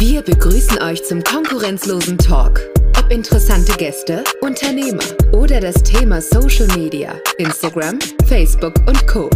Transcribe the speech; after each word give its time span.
Wir 0.00 0.22
begrüßen 0.22 0.82
euch 0.82 1.04
zum 1.04 1.22
konkurrenzlosen 1.22 2.16
Talk. 2.16 2.58
Ob 2.98 3.12
interessante 3.12 3.74
Gäste, 3.74 4.24
Unternehmer 4.40 5.04
oder 5.32 5.60
das 5.60 5.74
Thema 5.82 6.22
Social 6.22 6.68
Media, 6.74 7.12
Instagram, 7.36 7.98
Facebook 8.26 8.72
und 8.86 9.06
Co. 9.06 9.28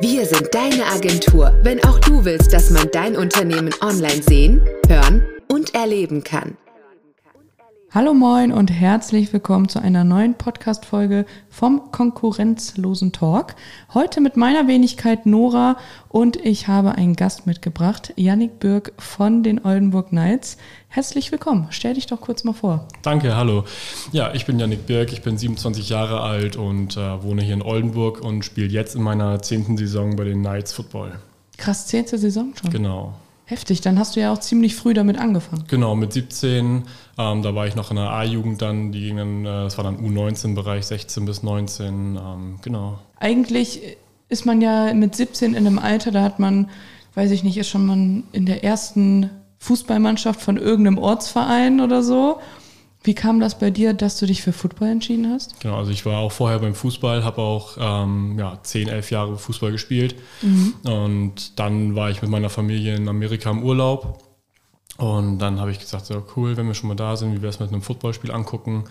Wir 0.00 0.24
sind 0.24 0.48
deine 0.54 0.86
Agentur, 0.86 1.54
wenn 1.62 1.84
auch 1.84 1.98
du 1.98 2.24
willst, 2.24 2.54
dass 2.54 2.70
man 2.70 2.88
dein 2.90 3.18
Unternehmen 3.18 3.68
online 3.82 4.22
sehen, 4.22 4.66
hören 4.88 5.22
und 5.46 5.74
erleben 5.74 6.24
kann. 6.24 6.56
Hallo 7.90 8.12
moin 8.12 8.52
und 8.52 8.70
herzlich 8.70 9.32
willkommen 9.32 9.70
zu 9.70 9.80
einer 9.80 10.04
neuen 10.04 10.34
Podcast-Folge 10.34 11.24
vom 11.48 11.90
konkurrenzlosen 11.90 13.12
Talk. 13.12 13.54
Heute 13.94 14.20
mit 14.20 14.36
meiner 14.36 14.68
Wenigkeit 14.68 15.24
Nora 15.24 15.78
und 16.10 16.36
ich 16.36 16.68
habe 16.68 16.92
einen 16.92 17.16
Gast 17.16 17.46
mitgebracht, 17.46 18.12
Yannick 18.16 18.60
Birk 18.60 18.92
von 18.98 19.42
den 19.42 19.64
Oldenburg 19.64 20.10
Knights. 20.10 20.58
Herzlich 20.88 21.32
willkommen. 21.32 21.68
Stell 21.70 21.94
dich 21.94 22.04
doch 22.04 22.20
kurz 22.20 22.44
mal 22.44 22.52
vor. 22.52 22.86
Danke, 23.00 23.34
hallo. 23.34 23.64
Ja, 24.12 24.34
ich 24.34 24.44
bin 24.44 24.58
Yannick 24.58 24.84
Birk, 24.84 25.10
ich 25.14 25.22
bin 25.22 25.38
27 25.38 25.88
Jahre 25.88 26.20
alt 26.20 26.56
und 26.56 26.98
äh, 26.98 27.22
wohne 27.22 27.40
hier 27.40 27.54
in 27.54 27.62
Oldenburg 27.62 28.20
und 28.20 28.44
spiele 28.44 28.68
jetzt 28.68 28.96
in 28.96 29.02
meiner 29.02 29.40
zehnten 29.40 29.78
Saison 29.78 30.14
bei 30.14 30.24
den 30.24 30.40
Knights 30.40 30.74
Football. 30.74 31.18
Krass, 31.56 31.86
zehnte 31.86 32.18
Saison 32.18 32.52
schon. 32.54 32.70
Genau. 32.70 33.14
Heftig, 33.48 33.80
dann 33.80 33.98
hast 33.98 34.14
du 34.14 34.20
ja 34.20 34.30
auch 34.30 34.40
ziemlich 34.40 34.76
früh 34.76 34.92
damit 34.92 35.16
angefangen. 35.16 35.64
Genau, 35.68 35.96
mit 35.96 36.12
17, 36.12 36.82
ähm, 37.18 37.42
da 37.42 37.54
war 37.54 37.66
ich 37.66 37.74
noch 37.74 37.90
in 37.90 37.96
der 37.96 38.10
A-Jugend 38.10 38.62
dann, 38.62 38.92
die 38.92 39.00
gingen, 39.00 39.44
äh, 39.44 39.64
das 39.64 39.76
war 39.76 39.84
dann 39.84 39.98
U19-Bereich, 39.98 40.86
16 40.86 41.24
bis 41.24 41.42
19, 41.42 42.16
ähm, 42.16 42.58
genau. 42.62 43.00
Eigentlich 43.18 43.96
ist 44.28 44.46
man 44.46 44.60
ja 44.60 44.94
mit 44.94 45.16
17 45.16 45.54
in 45.54 45.66
einem 45.66 45.78
Alter, 45.78 46.12
da 46.12 46.22
hat 46.22 46.38
man, 46.38 46.70
weiß 47.14 47.32
ich 47.32 47.42
nicht, 47.42 47.58
ist 47.58 47.68
schon 47.68 47.86
mal 47.86 48.22
in 48.32 48.46
der 48.46 48.62
ersten 48.62 49.30
Fußballmannschaft 49.58 50.40
von 50.40 50.56
irgendeinem 50.56 50.98
Ortsverein 50.98 51.80
oder 51.80 52.02
so. 52.02 52.38
Wie 53.02 53.14
kam 53.14 53.40
das 53.40 53.58
bei 53.58 53.70
dir, 53.70 53.94
dass 53.94 54.18
du 54.18 54.26
dich 54.26 54.42
für 54.42 54.52
Football 54.52 54.88
entschieden 54.88 55.30
hast? 55.30 55.60
Genau, 55.60 55.76
also 55.76 55.90
ich 55.90 56.04
war 56.04 56.18
auch 56.18 56.32
vorher 56.32 56.58
beim 56.58 56.74
Fußball, 56.74 57.24
habe 57.24 57.40
auch 57.40 57.76
ähm, 57.80 58.38
ja, 58.38 58.58
10, 58.62 58.88
11 58.88 59.10
Jahre 59.10 59.38
Fußball 59.38 59.72
gespielt. 59.72 60.16
Mhm. 60.42 60.74
Und 60.84 61.58
dann 61.58 61.96
war 61.96 62.10
ich 62.10 62.22
mit 62.22 62.30
meiner 62.30 62.50
Familie 62.50 62.96
in 62.96 63.08
Amerika 63.08 63.50
im 63.50 63.62
Urlaub. 63.62 64.27
Und 64.98 65.38
dann 65.38 65.60
habe 65.60 65.70
ich 65.70 65.78
gesagt, 65.78 66.06
so 66.06 66.24
cool, 66.34 66.56
wenn 66.56 66.66
wir 66.66 66.74
schon 66.74 66.88
mal 66.88 66.96
da 66.96 67.14
sind, 67.14 67.32
wie 67.32 67.40
wäre 67.40 67.50
es 67.50 67.60
mit 67.60 67.70
einem 67.70 67.82
Footballspiel 67.82 68.32
angucken. 68.32 68.82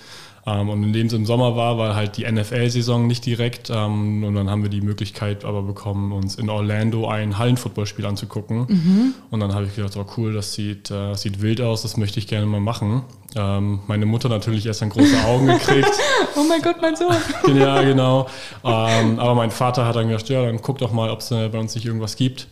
Ähm, 0.45 0.69
und 0.69 0.81
indem 0.81 1.07
es 1.07 1.13
im 1.13 1.25
Sommer 1.25 1.57
war, 1.57 1.77
war 1.77 1.95
halt 1.95 2.15
die 2.15 2.25
NFL-Saison 2.25 3.07
nicht 3.07 3.25
direkt. 3.25 3.69
Ähm, 3.69 4.23
und 4.23 4.33
dann 4.33 4.49
haben 4.49 4.63
wir 4.63 4.69
die 4.69 4.79
Möglichkeit 4.79 5.43
aber 5.43 5.63
bekommen, 5.63 6.13
uns 6.13 6.35
in 6.35 6.49
Orlando 6.49 7.09
ein 7.09 7.37
Hallenfootballspiel 7.37 8.05
anzugucken. 8.05 8.67
Mhm. 8.69 9.13
Und 9.31 9.41
dann 9.41 9.53
habe 9.53 9.65
ich 9.65 9.75
gedacht, 9.75 9.97
oh 9.97 10.05
cool, 10.15 10.33
das 10.33 10.53
sieht, 10.53 10.89
äh, 10.89 11.09
das 11.09 11.23
sieht 11.23 11.41
wild 11.41 11.59
aus, 11.59 11.81
das 11.81 11.97
möchte 11.97 12.19
ich 12.19 12.27
gerne 12.27 12.45
mal 12.45 12.61
machen. 12.61 13.01
Ähm, 13.35 13.81
meine 13.87 14.05
Mutter 14.05 14.29
natürlich 14.29 14.65
erst 14.65 14.81
dann 14.81 14.89
große 14.89 15.25
Augen 15.25 15.47
gekriegt. 15.47 15.91
oh 16.37 16.45
mein 16.47 16.61
Gott, 16.61 16.77
mein 16.81 16.95
Sohn. 16.95 17.17
ja, 17.57 17.81
genau. 17.81 18.27
Aber 18.63 19.35
mein 19.35 19.51
Vater 19.51 19.85
hat 19.85 19.97
dann 19.97 20.07
gesagt, 20.07 20.29
ja, 20.29 20.45
dann 20.45 20.61
guck 20.61 20.77
doch 20.77 20.93
mal, 20.93 21.09
ob 21.09 21.19
es 21.19 21.31
äh, 21.31 21.49
bei 21.49 21.59
uns 21.59 21.75
nicht 21.75 21.85
irgendwas 21.85 22.15
gibt. 22.15 22.47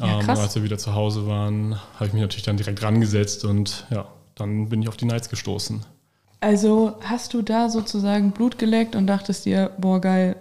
Ja, 0.00 0.20
ähm, 0.20 0.28
als 0.28 0.54
wir 0.54 0.62
wieder 0.62 0.78
zu 0.78 0.94
Hause 0.94 1.26
waren, 1.26 1.76
habe 1.94 2.06
ich 2.06 2.12
mich 2.12 2.22
natürlich 2.22 2.44
dann 2.44 2.56
direkt 2.56 2.82
rangesetzt 2.82 3.44
und 3.44 3.86
ja, 3.90 4.06
dann 4.34 4.68
bin 4.68 4.82
ich 4.82 4.88
auf 4.88 4.96
die 4.96 5.06
Knights 5.06 5.28
gestoßen. 5.28 5.84
Also 6.40 6.94
hast 7.02 7.34
du 7.34 7.42
da 7.42 7.68
sozusagen 7.68 8.32
Blut 8.32 8.58
geleckt 8.58 8.96
und 8.96 9.06
dachtest 9.06 9.44
dir, 9.44 9.70
boah 9.78 10.00
geil, 10.00 10.36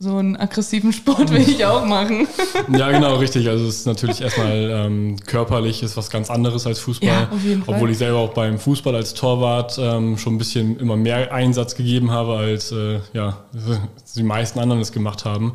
so 0.00 0.16
einen 0.16 0.36
aggressiven 0.36 0.92
Sport 0.92 1.30
will 1.30 1.40
ich 1.40 1.64
auch 1.64 1.86
machen. 1.86 2.26
Ja, 2.72 2.90
genau, 2.90 3.16
richtig. 3.16 3.48
Also 3.48 3.66
es 3.66 3.78
ist 3.78 3.86
natürlich 3.86 4.20
erstmal 4.20 4.70
ähm, 4.70 5.16
körperlich 5.26 5.82
ist 5.82 5.96
was 5.96 6.08
ganz 6.08 6.30
anderes 6.30 6.66
als 6.66 6.78
Fußball. 6.78 7.08
Ja, 7.08 7.28
auf 7.30 7.42
jeden 7.42 7.62
Fall. 7.62 7.74
Obwohl 7.74 7.90
ich 7.90 7.98
selber 7.98 8.18
auch 8.18 8.32
beim 8.32 8.58
Fußball 8.58 8.94
als 8.94 9.14
Torwart 9.14 9.76
ähm, 9.78 10.16
schon 10.18 10.34
ein 10.34 10.38
bisschen 10.38 10.78
immer 10.78 10.96
mehr 10.96 11.32
Einsatz 11.32 11.74
gegeben 11.74 12.10
habe, 12.10 12.36
als 12.36 12.72
äh, 12.72 13.00
ja, 13.12 13.44
die 14.16 14.22
meisten 14.22 14.58
anderen 14.58 14.80
es 14.80 14.92
gemacht 14.92 15.24
haben. 15.24 15.52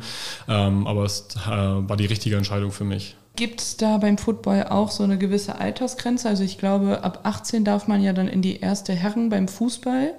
Ähm, 0.48 0.86
aber 0.86 1.04
es 1.04 1.28
äh, 1.46 1.50
war 1.50 1.96
die 1.96 2.06
richtige 2.06 2.36
Entscheidung 2.36 2.70
für 2.70 2.84
mich. 2.84 3.16
Gibt 3.40 3.62
es 3.62 3.78
da 3.78 3.96
beim 3.96 4.18
Football 4.18 4.66
auch 4.68 4.90
so 4.90 5.02
eine 5.02 5.16
gewisse 5.16 5.58
Altersgrenze? 5.58 6.28
Also 6.28 6.44
ich 6.44 6.58
glaube, 6.58 7.02
ab 7.02 7.20
18 7.22 7.64
darf 7.64 7.88
man 7.88 8.02
ja 8.02 8.12
dann 8.12 8.28
in 8.28 8.42
die 8.42 8.60
erste 8.60 8.92
Herren 8.92 9.30
beim 9.30 9.48
Fußball. 9.48 10.12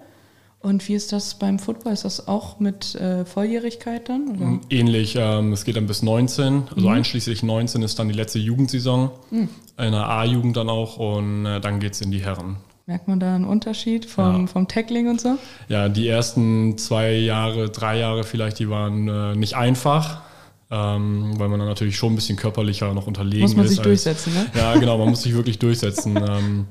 Und 0.59 0.87
wie 0.87 0.95
ist 0.95 1.11
das 1.11 1.35
beim 1.35 1.59
Football? 1.59 1.93
Ist 1.93 2.03
das 2.03 2.27
auch 2.27 2.59
mit 2.59 2.95
äh, 2.95 3.23
Volljährigkeit 3.23 4.09
dann? 4.09 4.29
Oder? 4.29 4.45
Mm, 4.45 4.61
ähnlich. 4.71 5.15
Ähm, 5.19 5.53
es 5.53 5.65
geht 5.65 5.75
dann 5.75 5.85
bis 5.85 6.01
19. 6.01 6.63
Also 6.75 6.89
mhm. 6.89 6.95
einschließlich 6.95 7.43
19 7.43 7.83
ist 7.83 7.99
dann 7.99 8.07
die 8.07 8.15
letzte 8.15 8.39
Jugendsaison. 8.39 9.11
Mhm. 9.29 9.49
In 9.77 9.91
der 9.91 10.09
A-Jugend 10.09 10.57
dann 10.57 10.69
auch. 10.69 10.97
Und 10.97 11.45
äh, 11.45 11.61
dann 11.61 11.79
geht 11.79 11.93
es 11.93 12.01
in 12.01 12.09
die 12.09 12.25
Herren. 12.25 12.55
Merkt 12.87 13.07
man 13.07 13.19
da 13.19 13.35
einen 13.35 13.45
Unterschied 13.45 14.05
vom, 14.07 14.41
ja. 14.41 14.47
vom 14.47 14.67
Tackling 14.67 15.07
und 15.07 15.21
so? 15.21 15.37
Ja, 15.69 15.89
die 15.89 16.07
ersten 16.07 16.79
zwei 16.79 17.11
Jahre, 17.11 17.69
drei 17.69 17.99
Jahre 17.99 18.23
vielleicht, 18.23 18.57
die 18.57 18.67
waren 18.67 19.07
äh, 19.07 19.35
nicht 19.35 19.55
einfach 19.55 20.23
ähm, 20.71 21.37
weil 21.37 21.49
man 21.49 21.59
dann 21.59 21.67
natürlich 21.67 21.97
schon 21.97 22.13
ein 22.13 22.15
bisschen 22.15 22.37
körperlicher 22.37 22.93
noch 22.93 23.07
unterlegen 23.07 23.45
ist. 23.45 23.51
Muss 23.51 23.57
man 23.57 23.67
sich 23.67 23.79
als, 23.79 23.85
durchsetzen, 23.85 24.33
ne? 24.33 24.45
Ja, 24.55 24.75
genau, 24.77 24.97
man 24.97 25.09
muss 25.09 25.23
sich 25.23 25.33
wirklich 25.35 25.59
durchsetzen. 25.59 26.15
ähm, 26.17 26.65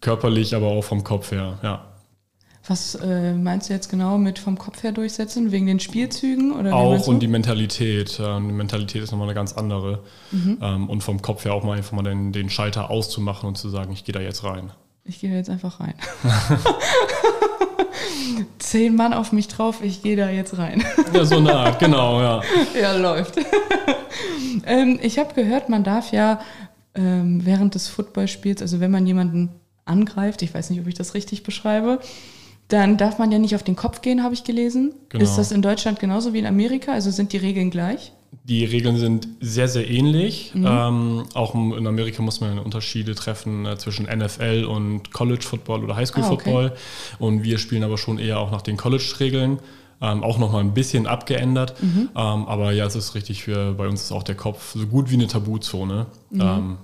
körperlich, 0.00 0.54
aber 0.54 0.68
auch 0.68 0.82
vom 0.82 1.02
Kopf 1.02 1.30
her, 1.30 1.58
ja. 1.62 1.86
Was 2.68 2.94
äh, 2.94 3.32
meinst 3.32 3.68
du 3.68 3.74
jetzt 3.74 3.88
genau 3.88 4.18
mit 4.18 4.38
vom 4.38 4.56
Kopf 4.56 4.84
her 4.84 4.92
durchsetzen? 4.92 5.50
Wegen 5.50 5.66
den 5.66 5.80
Spielzügen? 5.80 6.52
Oder 6.52 6.74
auch 6.74 7.08
und 7.08 7.20
die 7.20 7.26
Mentalität. 7.26 8.20
Äh, 8.20 8.36
die 8.36 8.52
Mentalität 8.52 9.02
ist 9.02 9.10
nochmal 9.10 9.26
eine 9.26 9.34
ganz 9.34 9.54
andere. 9.54 10.04
Mhm. 10.30 10.58
Ähm, 10.60 10.88
und 10.88 11.02
vom 11.02 11.22
Kopf 11.22 11.44
her 11.44 11.54
auch 11.54 11.64
mal 11.64 11.76
einfach 11.76 11.92
mal 11.92 12.02
den, 12.02 12.30
den 12.30 12.50
Schalter 12.50 12.88
auszumachen 12.88 13.48
und 13.48 13.58
zu 13.58 13.68
sagen, 13.68 13.92
ich 13.92 14.04
gehe 14.04 14.12
da 14.12 14.20
jetzt 14.20 14.44
rein. 14.44 14.70
Ich 15.04 15.18
gehe 15.20 15.30
da 15.30 15.36
jetzt 15.36 15.50
einfach 15.50 15.80
rein. 15.80 15.94
Zehn 18.58 18.96
Mann 18.96 19.12
auf 19.12 19.32
mich 19.32 19.48
drauf, 19.48 19.82
ich 19.82 20.02
gehe 20.02 20.16
da 20.16 20.30
jetzt 20.30 20.56
rein. 20.58 20.84
Ja, 21.12 21.24
so 21.24 21.36
eine 21.36 21.54
Art, 21.54 21.78
genau, 21.78 22.20
ja. 22.20 22.42
Ja, 22.80 22.96
läuft. 22.96 23.34
ähm, 24.66 24.98
ich 25.02 25.18
habe 25.18 25.34
gehört, 25.34 25.68
man 25.68 25.84
darf 25.84 26.12
ja 26.12 26.40
ähm, 26.94 27.44
während 27.44 27.74
des 27.74 27.88
Footballspiels, 27.88 28.62
also 28.62 28.80
wenn 28.80 28.90
man 28.90 29.06
jemanden 29.06 29.50
angreift, 29.84 30.42
ich 30.42 30.54
weiß 30.54 30.70
nicht, 30.70 30.80
ob 30.80 30.86
ich 30.86 30.94
das 30.94 31.14
richtig 31.14 31.42
beschreibe, 31.42 32.00
dann 32.68 32.96
darf 32.96 33.18
man 33.18 33.30
ja 33.32 33.38
nicht 33.38 33.54
auf 33.54 33.62
den 33.62 33.76
Kopf 33.76 34.00
gehen, 34.00 34.22
habe 34.22 34.34
ich 34.34 34.44
gelesen. 34.44 34.94
Genau. 35.08 35.24
Ist 35.24 35.36
das 35.36 35.52
in 35.52 35.62
Deutschland 35.62 36.00
genauso 36.00 36.32
wie 36.32 36.38
in 36.38 36.46
Amerika? 36.46 36.92
Also 36.92 37.10
sind 37.10 37.32
die 37.32 37.38
Regeln 37.38 37.70
gleich? 37.70 38.12
Die 38.44 38.64
Regeln 38.64 38.96
sind 38.96 39.28
sehr, 39.40 39.68
sehr 39.68 39.88
ähnlich. 39.88 40.52
Mhm. 40.54 40.66
Ähm, 40.66 41.24
auch 41.34 41.54
in 41.54 41.86
Amerika 41.86 42.22
muss 42.22 42.40
man 42.40 42.58
Unterschiede 42.58 43.14
treffen 43.14 43.66
äh, 43.66 43.76
zwischen 43.78 44.06
NFL 44.06 44.64
und 44.64 45.12
College 45.12 45.42
Football 45.42 45.84
oder 45.84 45.96
Highschool 45.96 46.24
Football. 46.24 46.64
Ah, 46.64 46.72
okay. 46.72 47.24
Und 47.24 47.44
wir 47.44 47.58
spielen 47.58 47.84
aber 47.84 47.98
schon 47.98 48.18
eher 48.18 48.40
auch 48.40 48.50
nach 48.50 48.62
den 48.62 48.76
College-Regeln. 48.76 49.60
Ähm, 50.00 50.24
auch 50.24 50.38
nochmal 50.38 50.62
ein 50.62 50.74
bisschen 50.74 51.06
abgeändert. 51.06 51.80
Mhm. 51.80 52.08
Ähm, 52.16 52.48
aber 52.48 52.72
ja, 52.72 52.86
es 52.86 52.96
ist 52.96 53.14
richtig, 53.14 53.44
für, 53.44 53.74
bei 53.74 53.86
uns 53.86 54.02
ist 54.02 54.12
auch 54.12 54.24
der 54.24 54.34
Kopf 54.34 54.72
so 54.74 54.86
gut 54.86 55.10
wie 55.10 55.14
eine 55.14 55.28
Tabuzone. 55.28 56.06
Mhm. 56.30 56.40
Ähm, 56.40 56.78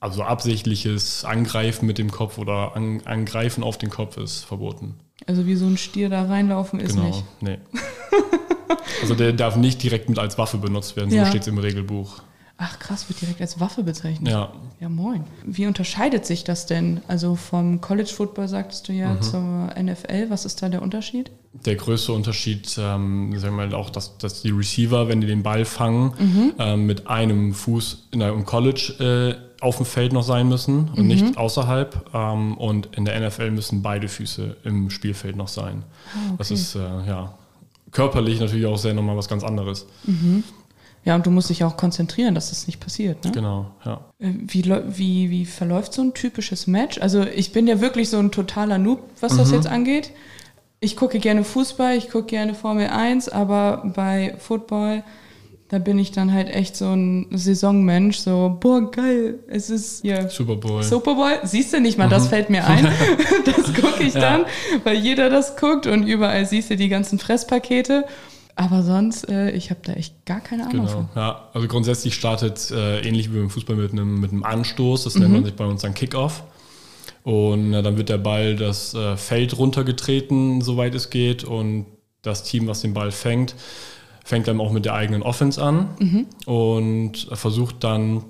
also 0.00 0.22
absichtliches 0.22 1.24
Angreifen 1.24 1.86
mit 1.86 1.98
dem 1.98 2.10
Kopf 2.10 2.36
oder 2.36 2.76
an, 2.76 3.00
Angreifen 3.04 3.62
auf 3.62 3.78
den 3.78 3.90
Kopf 3.90 4.16
ist 4.16 4.44
verboten. 4.44 4.96
Also 5.26 5.46
wie 5.46 5.54
so 5.54 5.66
ein 5.66 5.78
Stier 5.78 6.10
da 6.10 6.24
reinlaufen 6.24 6.80
ist 6.80 6.96
genau, 6.96 7.06
nicht. 7.06 7.24
Nee. 7.40 7.58
Also 9.02 9.14
der 9.14 9.32
darf 9.32 9.56
nicht 9.56 9.82
direkt 9.82 10.08
mit 10.08 10.18
als 10.18 10.38
Waffe 10.38 10.58
benutzt 10.58 10.96
werden, 10.96 11.10
so 11.10 11.16
ja. 11.16 11.26
steht 11.26 11.42
es 11.42 11.48
im 11.48 11.58
Regelbuch. 11.58 12.22
Ach 12.56 12.78
krass, 12.78 13.08
wird 13.08 13.20
direkt 13.20 13.40
als 13.40 13.58
Waffe 13.58 13.82
bezeichnet. 13.82 14.32
Ja. 14.32 14.52
Ja, 14.80 14.88
moin. 14.88 15.24
Wie 15.44 15.66
unterscheidet 15.66 16.24
sich 16.24 16.44
das 16.44 16.66
denn? 16.66 17.00
Also 17.08 17.34
vom 17.34 17.80
College 17.80 18.10
Football 18.14 18.46
sagtest 18.46 18.88
du 18.88 18.92
ja 18.92 19.14
mhm. 19.14 19.22
zur 19.22 19.70
NFL, 19.80 20.30
was 20.30 20.44
ist 20.44 20.62
da 20.62 20.68
der 20.68 20.80
Unterschied? 20.80 21.32
Der 21.52 21.74
größte 21.74 22.12
Unterschied, 22.12 22.76
ähm, 22.78 23.36
sagen 23.38 23.56
wir 23.56 23.66
mal 23.66 23.74
auch, 23.74 23.90
dass, 23.90 24.18
dass 24.18 24.42
die 24.42 24.50
Receiver, 24.50 25.08
wenn 25.08 25.20
die 25.20 25.26
den 25.26 25.42
Ball 25.42 25.64
fangen, 25.64 26.12
mhm. 26.18 26.52
ähm, 26.58 26.86
mit 26.86 27.08
einem 27.08 27.54
Fuß 27.54 28.08
in 28.12 28.22
einem 28.22 28.44
College 28.44 29.38
äh, 29.60 29.64
auf 29.64 29.78
dem 29.78 29.86
Feld 29.86 30.12
noch 30.12 30.22
sein 30.22 30.48
müssen 30.48 30.90
und 30.90 31.02
mhm. 31.02 31.06
nicht 31.06 31.36
außerhalb. 31.36 32.10
Ähm, 32.14 32.56
und 32.56 32.94
in 32.96 33.04
der 33.04 33.18
NFL 33.26 33.50
müssen 33.50 33.82
beide 33.82 34.06
Füße 34.06 34.58
im 34.62 34.90
Spielfeld 34.90 35.34
noch 35.34 35.48
sein. 35.48 35.82
Ah, 36.14 36.18
okay. 36.28 36.34
Das 36.38 36.50
ist 36.52 36.76
äh, 36.76 36.78
ja 36.78 37.34
körperlich 37.94 38.40
natürlich 38.40 38.66
auch 38.66 38.76
sehr 38.76 38.92
nochmal 38.92 39.16
was 39.16 39.28
ganz 39.28 39.42
anderes. 39.42 39.86
Mhm. 40.04 40.44
Ja, 41.04 41.14
und 41.14 41.26
du 41.26 41.30
musst 41.30 41.50
dich 41.50 41.64
auch 41.64 41.76
konzentrieren, 41.76 42.34
dass 42.34 42.48
das 42.48 42.66
nicht 42.66 42.80
passiert. 42.80 43.24
Ne? 43.24 43.32
Genau, 43.32 43.66
ja. 43.84 44.00
Äh, 44.18 44.32
wie, 44.40 44.64
wie, 44.64 45.30
wie 45.30 45.46
verläuft 45.46 45.92
so 45.92 46.02
ein 46.02 46.14
typisches 46.14 46.66
Match? 46.66 46.98
Also 46.98 47.22
ich 47.22 47.52
bin 47.52 47.66
ja 47.66 47.80
wirklich 47.80 48.08
so 48.10 48.18
ein 48.18 48.30
totaler 48.30 48.78
Noob, 48.78 49.00
was 49.20 49.34
mhm. 49.34 49.38
das 49.38 49.50
jetzt 49.50 49.66
angeht. 49.66 50.10
Ich 50.80 50.96
gucke 50.96 51.18
gerne 51.18 51.44
Fußball, 51.44 51.96
ich 51.96 52.10
gucke 52.10 52.26
gerne 52.26 52.54
Formel 52.54 52.88
1, 52.88 53.28
aber 53.28 53.82
bei 53.94 54.34
Football 54.38 55.02
da 55.68 55.78
bin 55.78 55.98
ich 55.98 56.12
dann 56.12 56.32
halt 56.32 56.48
echt 56.48 56.76
so 56.76 56.86
ein 56.92 57.26
Saisonmensch, 57.30 58.18
so, 58.18 58.56
boah, 58.60 58.90
geil, 58.90 59.40
es 59.48 59.70
ist 59.70 60.02
hier 60.02 60.28
Super 60.28 60.56
Bowl. 60.56 60.82
Super 60.82 61.14
Bowl, 61.14 61.38
siehst 61.42 61.72
du 61.72 61.80
nicht 61.80 61.98
mal, 61.98 62.06
mhm. 62.06 62.10
das 62.10 62.28
fällt 62.28 62.50
mir 62.50 62.66
ein. 62.66 62.84
das 63.44 63.72
gucke 63.74 64.02
ich 64.02 64.14
ja. 64.14 64.20
dann, 64.20 64.44
weil 64.84 64.96
jeder 64.96 65.30
das 65.30 65.56
guckt 65.56 65.86
und 65.86 66.06
überall 66.06 66.44
siehst 66.46 66.70
du 66.70 66.76
die 66.76 66.88
ganzen 66.88 67.18
Fresspakete. 67.18 68.04
Aber 68.56 68.82
sonst, 68.82 69.28
äh, 69.28 69.50
ich 69.50 69.70
habe 69.70 69.80
da 69.82 69.94
echt 69.94 70.24
gar 70.26 70.40
keine 70.40 70.64
Ahnung 70.64 70.86
Genau. 70.86 70.88
von. 70.88 71.08
Ja, 71.16 71.48
also 71.52 71.66
grundsätzlich 71.66 72.14
startet 72.14 72.70
äh, 72.70 73.00
ähnlich 73.00 73.32
wie 73.32 73.38
beim 73.38 73.50
Fußball 73.50 73.74
mit 73.74 73.92
einem, 73.92 74.20
mit 74.20 74.30
einem 74.30 74.44
Anstoß. 74.44 75.04
Das 75.04 75.16
nennt 75.16 75.32
man 75.32 75.44
sich 75.44 75.54
bei 75.54 75.64
uns 75.64 75.82
dann 75.82 75.94
Kickoff. 75.94 76.44
Und 77.24 77.74
äh, 77.74 77.82
dann 77.82 77.96
wird 77.96 78.10
der 78.10 78.18
Ball 78.18 78.54
das 78.54 78.94
äh, 78.94 79.16
Feld 79.16 79.58
runtergetreten, 79.58 80.60
soweit 80.60 80.94
es 80.94 81.10
geht. 81.10 81.42
Und 81.42 81.86
das 82.22 82.44
Team, 82.44 82.68
was 82.68 82.80
den 82.80 82.94
Ball 82.94 83.10
fängt, 83.10 83.56
fängt 84.24 84.48
dann 84.48 84.60
auch 84.60 84.72
mit 84.72 84.84
der 84.84 84.94
eigenen 84.94 85.22
Offense 85.22 85.62
an 85.62 85.90
und 86.46 87.28
versucht 87.32 87.84
dann 87.84 88.24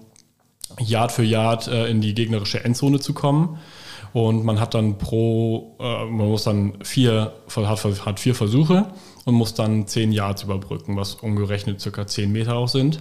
Yard 0.81 1.13
für 1.13 1.23
Yard 1.23 1.69
äh, 1.69 1.87
in 1.87 2.01
die 2.01 2.15
gegnerische 2.15 2.65
Endzone 2.65 3.01
zu 3.01 3.15
kommen. 3.15 3.59
Und 4.13 4.45
man 4.45 4.61
hat 4.61 4.75
dann 4.75 4.99
pro, 4.99 5.77
äh, 5.81 6.05
man 6.05 6.29
muss 6.29 6.45
dann 6.45 6.75
vier, 6.85 7.33
hat, 7.55 7.85
hat 8.07 8.21
vier 8.21 8.35
Versuche 8.35 8.87
und 9.25 9.35
muss 9.35 9.55
dann 9.55 9.87
zehn 9.87 10.13
Yards 10.13 10.45
überbrücken, 10.45 10.97
was 10.97 11.15
umgerechnet 11.15 11.81
circa 11.81 12.07
zehn 12.07 12.31
Meter 12.31 12.57
auch 12.57 12.69
sind. 12.69 13.01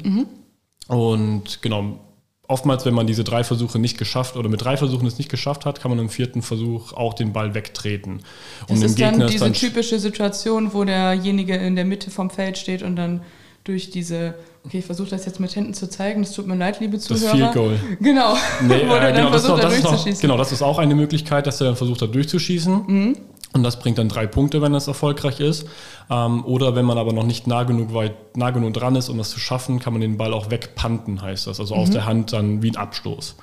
Und 0.87 1.61
genau, 1.61 1.99
oftmals, 2.47 2.85
wenn 2.85 2.93
man 2.93 3.07
diese 3.07 3.23
drei 3.23 3.43
Versuche 3.43 3.79
nicht 3.79 3.97
geschafft 3.97 4.35
oder 4.35 4.49
mit 4.49 4.61
drei 4.61 4.77
Versuchen 4.77 5.07
es 5.07 5.17
nicht 5.17 5.29
geschafft 5.29 5.65
hat, 5.65 5.81
kann 5.81 5.91
man 5.91 5.99
im 5.99 6.09
vierten 6.09 6.41
Versuch 6.41 6.93
auch 6.93 7.13
den 7.13 7.33
Ball 7.33 7.53
wegtreten. 7.53 8.19
Das 8.67 8.79
dem 8.79 8.85
ist 8.85 8.99
dann 8.99 9.21
es 9.21 9.31
diese 9.31 9.51
typische 9.51 9.99
Situation, 9.99 10.73
wo 10.73 10.83
derjenige 10.83 11.55
in 11.55 11.75
der 11.75 11.85
Mitte 11.85 12.11
vom 12.11 12.29
Feld 12.29 12.57
steht 12.57 12.83
und 12.83 12.95
dann 12.95 13.21
durch 13.63 13.89
diese, 13.89 14.35
okay, 14.65 14.79
ich 14.79 14.85
versuche 14.85 15.09
das 15.09 15.25
jetzt 15.25 15.39
mit 15.39 15.55
Händen 15.55 15.73
zu 15.73 15.89
zeigen, 15.89 16.23
es 16.23 16.33
tut 16.33 16.47
mir 16.47 16.55
leid, 16.55 16.81
liebe 16.81 16.97
das 16.97 17.05
Zuhörer. 17.05 17.31
Field 17.31 17.53
Goal. 17.53 17.79
Genau, 18.01 18.35
Nee, 18.61 18.73
äh, 18.81 18.87
dann 18.87 19.15
genau, 19.15 19.29
das 19.29 19.43
ist 19.43 19.47
versucht, 19.47 19.63
das 19.63 20.05
noch, 20.05 20.21
genau, 20.21 20.37
das 20.37 20.51
ist 20.51 20.61
auch 20.61 20.79
eine 20.79 20.95
Möglichkeit, 20.95 21.47
dass 21.47 21.61
er 21.61 21.67
dann 21.67 21.77
versucht, 21.77 22.01
da 22.01 22.07
durchzuschießen. 22.07 22.83
Mhm. 22.87 23.17
Und 23.55 23.61
das 23.63 23.77
bringt 23.79 23.99
dann 23.99 24.09
drei 24.09 24.25
Punkte, 24.25 24.61
wenn 24.63 24.73
das 24.73 24.87
erfolgreich 24.87 25.39
ist. 25.39 25.67
Ähm, 26.09 26.43
oder 26.43 26.75
wenn 26.75 26.85
man 26.85 26.97
aber 26.97 27.13
noch 27.13 27.25
nicht 27.25 27.45
nah 27.45 27.63
genug, 27.63 27.93
weit, 27.93 28.35
nah 28.35 28.49
genug 28.49 28.73
dran 28.73 28.95
ist, 28.95 29.09
um 29.09 29.17
das 29.19 29.29
zu 29.29 29.39
schaffen, 29.39 29.79
kann 29.79 29.93
man 29.93 30.01
den 30.01 30.17
Ball 30.17 30.33
auch 30.33 30.49
wegpanten, 30.49 31.21
heißt 31.21 31.45
das. 31.47 31.59
Also 31.59 31.75
aus 31.75 31.89
Mhm. 31.89 31.93
der 31.93 32.05
Hand 32.05 32.33
dann 32.33 32.63
wie 32.63 32.71
ein 32.71 32.75
Abstoß. 32.77 33.35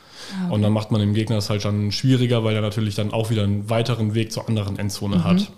Ah, 0.49 0.53
Und 0.53 0.62
dann 0.62 0.73
macht 0.73 0.91
man 0.91 1.01
dem 1.01 1.15
Gegner 1.15 1.37
das 1.37 1.49
halt 1.49 1.65
dann 1.65 1.93
schwieriger, 1.93 2.43
weil 2.45 2.55
er 2.57 2.61
natürlich 2.61 2.97
dann 2.97 3.12
auch 3.12 3.31
wieder 3.31 3.45
einen 3.45 3.71
weiteren 3.71 4.15
Weg 4.15 4.33
zur 4.33 4.49
anderen 4.49 4.79
Endzone 4.79 5.19
Mhm. 5.19 5.25
hat. 5.25 5.53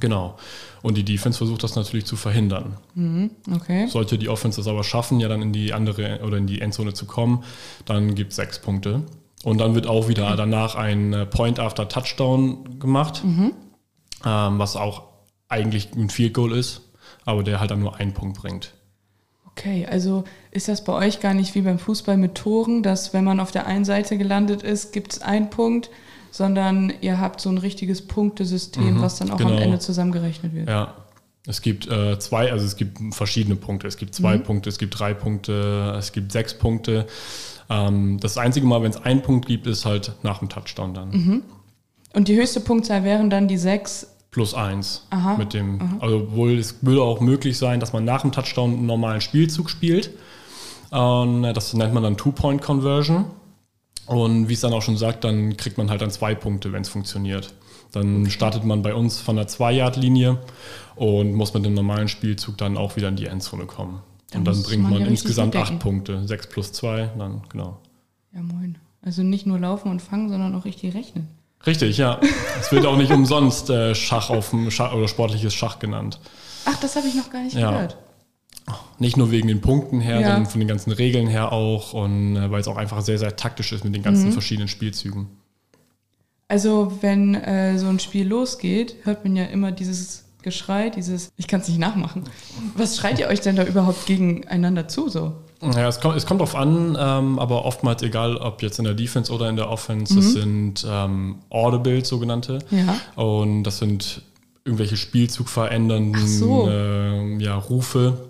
Genau. 0.00 0.36
Und 0.82 0.96
die 0.96 1.04
Defense 1.04 1.38
versucht 1.38 1.62
das 1.64 1.74
natürlich 1.74 2.04
zu 2.06 2.16
verhindern. 2.16 2.76
Okay. 3.52 3.86
Sollte 3.88 4.16
die 4.18 4.28
Offense 4.28 4.60
es 4.60 4.66
aber 4.68 4.84
schaffen, 4.84 5.18
ja 5.20 5.28
dann 5.28 5.42
in 5.42 5.52
die 5.52 5.72
andere 5.72 6.20
oder 6.24 6.36
in 6.36 6.46
die 6.46 6.60
Endzone 6.60 6.94
zu 6.94 7.06
kommen, 7.06 7.42
dann 7.84 8.14
gibt 8.14 8.30
es 8.30 8.36
sechs 8.36 8.58
Punkte. 8.60 9.02
Und 9.44 9.58
dann 9.58 9.74
wird 9.76 9.86
auch 9.86 10.08
wieder 10.08 10.34
danach 10.36 10.74
ein 10.74 11.12
äh, 11.12 11.24
Point 11.26 11.58
after 11.60 11.88
Touchdown 11.88 12.78
gemacht, 12.80 13.22
ähm, 14.24 14.58
was 14.58 14.76
auch 14.76 15.04
eigentlich 15.48 15.92
ein 15.94 16.10
Field 16.10 16.34
Goal 16.34 16.52
ist, 16.52 16.82
aber 17.24 17.42
der 17.42 17.60
halt 17.60 17.70
dann 17.70 17.80
nur 17.80 17.96
einen 17.96 18.12
Punkt 18.12 18.38
bringt. 18.38 18.74
Okay, 19.46 19.86
also 19.90 20.24
ist 20.52 20.68
das 20.68 20.84
bei 20.84 20.92
euch 20.92 21.20
gar 21.20 21.34
nicht 21.34 21.54
wie 21.54 21.62
beim 21.62 21.78
Fußball 21.78 22.16
mit 22.16 22.36
Toren, 22.36 22.82
dass 22.82 23.12
wenn 23.12 23.24
man 23.24 23.40
auf 23.40 23.50
der 23.50 23.66
einen 23.66 23.84
Seite 23.84 24.16
gelandet 24.16 24.62
ist, 24.62 24.92
gibt 24.92 25.14
es 25.14 25.22
einen 25.22 25.50
Punkt, 25.50 25.90
sondern 26.30 26.92
ihr 27.00 27.18
habt 27.20 27.40
so 27.40 27.48
ein 27.48 27.58
richtiges 27.58 28.06
Punktesystem, 28.06 29.00
was 29.00 29.16
dann 29.16 29.30
auch 29.30 29.40
am 29.40 29.48
genau. 29.48 29.60
Ende 29.60 29.78
zusammengerechnet 29.80 30.54
wird. 30.54 30.68
Ja. 30.68 30.94
Es 31.46 31.62
gibt 31.62 31.88
äh, 31.90 32.18
zwei, 32.18 32.52
also 32.52 32.66
es 32.66 32.76
gibt 32.76 32.98
verschiedene 33.14 33.56
Punkte. 33.56 33.88
Es 33.88 33.96
gibt 33.96 34.14
zwei 34.14 34.36
Punkte, 34.36 34.68
es 34.68 34.78
gibt 34.78 34.98
drei 34.98 35.14
Punkte, 35.14 35.94
es 35.98 36.12
gibt 36.12 36.30
sechs 36.30 36.52
Punkte. 36.52 37.06
Ähm, 37.70 38.18
das 38.20 38.36
einzige 38.36 38.66
Mal, 38.66 38.82
wenn 38.82 38.90
es 38.90 38.98
einen 38.98 39.22
Punkt 39.22 39.46
gibt, 39.46 39.66
ist 39.66 39.86
halt 39.86 40.12
nach 40.22 40.40
dem 40.40 40.50
Touchdown 40.50 40.92
dann. 40.92 41.42
Und 42.14 42.28
die 42.28 42.36
höchste 42.36 42.60
Punktzahl 42.60 43.04
wären 43.04 43.30
dann 43.30 43.48
die 43.48 43.58
sechs. 43.58 44.14
Plus 44.30 44.54
eins. 44.54 45.06
Aha, 45.10 45.36
Mit 45.36 45.54
dem, 45.54 45.98
also 46.00 46.32
wohl 46.32 46.58
es 46.58 46.76
würde 46.82 47.02
auch 47.02 47.20
möglich 47.20 47.56
sein, 47.56 47.80
dass 47.80 47.92
man 47.92 48.04
nach 48.04 48.22
dem 48.22 48.32
Touchdown 48.32 48.74
einen 48.74 48.86
normalen 48.86 49.20
Spielzug 49.20 49.70
spielt. 49.70 50.10
Und 50.90 51.44
äh, 51.44 51.52
das 51.52 51.72
nennt 51.74 51.94
man 51.94 52.02
dann 52.02 52.16
Two-Point-Conversion. 52.16 53.24
Und 54.06 54.48
wie 54.48 54.54
es 54.54 54.60
dann 54.60 54.72
auch 54.72 54.82
schon 54.82 54.96
sagt, 54.96 55.24
dann 55.24 55.56
kriegt 55.56 55.76
man 55.76 55.90
halt 55.90 56.00
dann 56.00 56.10
zwei 56.10 56.34
Punkte, 56.34 56.72
wenn 56.72 56.82
es 56.82 56.88
funktioniert. 56.88 57.52
Dann 57.92 58.28
startet 58.30 58.64
man 58.64 58.82
bei 58.82 58.94
uns 58.94 59.18
von 59.20 59.36
der 59.36 59.48
2-Yard-Linie 59.48 60.38
und 60.96 61.34
muss 61.34 61.54
mit 61.54 61.64
dem 61.64 61.74
normalen 61.74 62.08
Spielzug 62.08 62.56
dann 62.58 62.76
auch 62.76 62.96
wieder 62.96 63.08
in 63.08 63.16
die 63.16 63.26
Endzone 63.26 63.64
kommen. 63.64 64.00
Da 64.30 64.38
und 64.38 64.46
dann 64.46 64.62
bringt 64.62 64.82
man 64.82 64.92
man, 64.92 65.02
ja 65.02 65.08
insgesamt 65.08 65.56
acht 65.56 65.78
Punkte. 65.78 66.26
Sechs 66.26 66.46
plus 66.46 66.72
zwei, 66.72 67.10
dann 67.18 67.42
genau. 67.48 67.78
Ja, 68.34 68.42
moin. 68.42 68.76
Also 69.00 69.22
nicht 69.22 69.46
nur 69.46 69.58
laufen 69.58 69.90
und 69.90 70.02
fangen, 70.02 70.28
sondern 70.28 70.54
auch 70.54 70.64
richtig 70.64 70.94
rechnen. 70.94 71.28
Richtig, 71.66 71.98
ja. 71.98 72.20
es 72.60 72.70
wird 72.72 72.86
auch 72.86 72.96
nicht 72.96 73.10
umsonst 73.12 73.68
äh, 73.70 73.94
Schach 73.94 74.30
auf 74.30 74.50
dem 74.50 74.70
Schach 74.70 74.92
oder 74.94 75.08
sportliches 75.08 75.54
Schach 75.54 75.78
genannt. 75.78 76.20
Ach, 76.64 76.76
das 76.80 76.96
habe 76.96 77.08
ich 77.08 77.14
noch 77.14 77.30
gar 77.30 77.42
nicht 77.42 77.56
Ja. 77.56 77.70
gehört. 77.72 77.96
Nicht 78.98 79.16
nur 79.16 79.30
wegen 79.30 79.48
den 79.48 79.60
Punkten 79.60 80.00
her, 80.00 80.20
Ja. 80.20 80.26
sondern 80.28 80.46
von 80.46 80.60
den 80.60 80.68
ganzen 80.68 80.92
Regeln 80.92 81.26
her 81.26 81.52
auch 81.52 81.94
und 81.94 82.36
äh, 82.36 82.50
weil 82.50 82.60
es 82.60 82.68
auch 82.68 82.76
einfach 82.76 83.00
sehr, 83.00 83.18
sehr 83.18 83.34
taktisch 83.36 83.72
ist 83.72 83.84
mit 83.84 83.94
den 83.94 84.02
Mhm. 84.02 84.04
ganzen 84.06 84.32
verschiedenen 84.32 84.68
Spielzügen. 84.68 85.28
Also 86.48 86.92
wenn 87.02 87.34
äh, 87.34 87.78
so 87.78 87.88
ein 87.88 87.98
Spiel 87.98 88.26
losgeht, 88.26 88.96
hört 89.04 89.24
man 89.24 89.36
ja 89.36 89.44
immer 89.44 89.72
dieses 89.72 90.24
Geschrei, 90.42 90.88
dieses, 90.90 91.30
ich 91.36 91.46
kann 91.48 91.60
es 91.60 91.68
nicht 91.68 91.78
nachmachen. 91.78 92.24
Was 92.74 92.96
schreit 92.96 93.18
ihr 93.18 93.26
euch 93.28 93.40
denn 93.40 93.56
da 93.56 93.64
überhaupt 93.64 94.06
gegeneinander 94.06 94.88
zu 94.88 95.08
so? 95.08 95.34
Ja, 95.60 95.88
es 95.88 96.00
kommt, 96.00 96.16
es 96.16 96.24
kommt 96.24 96.40
drauf 96.40 96.54
an, 96.54 96.96
ähm, 96.98 97.38
aber 97.38 97.64
oftmals, 97.64 98.02
egal 98.02 98.36
ob 98.36 98.62
jetzt 98.62 98.78
in 98.78 98.84
der 98.84 98.94
Defense 98.94 99.32
oder 99.32 99.48
in 99.48 99.56
der 99.56 99.68
Offense, 99.70 100.14
das 100.14 100.32
sind 100.32 100.86
ähm, 100.88 101.36
Audibles, 101.50 102.08
sogenannte. 102.08 102.60
Ja. 102.70 103.00
Und 103.22 103.64
das 103.64 103.78
sind 103.78 104.22
irgendwelche 104.64 104.96
spielzugverändernden 104.96 106.26
so. 106.26 106.68
ähm, 106.70 107.40
ja, 107.40 107.56
Rufe, 107.56 108.27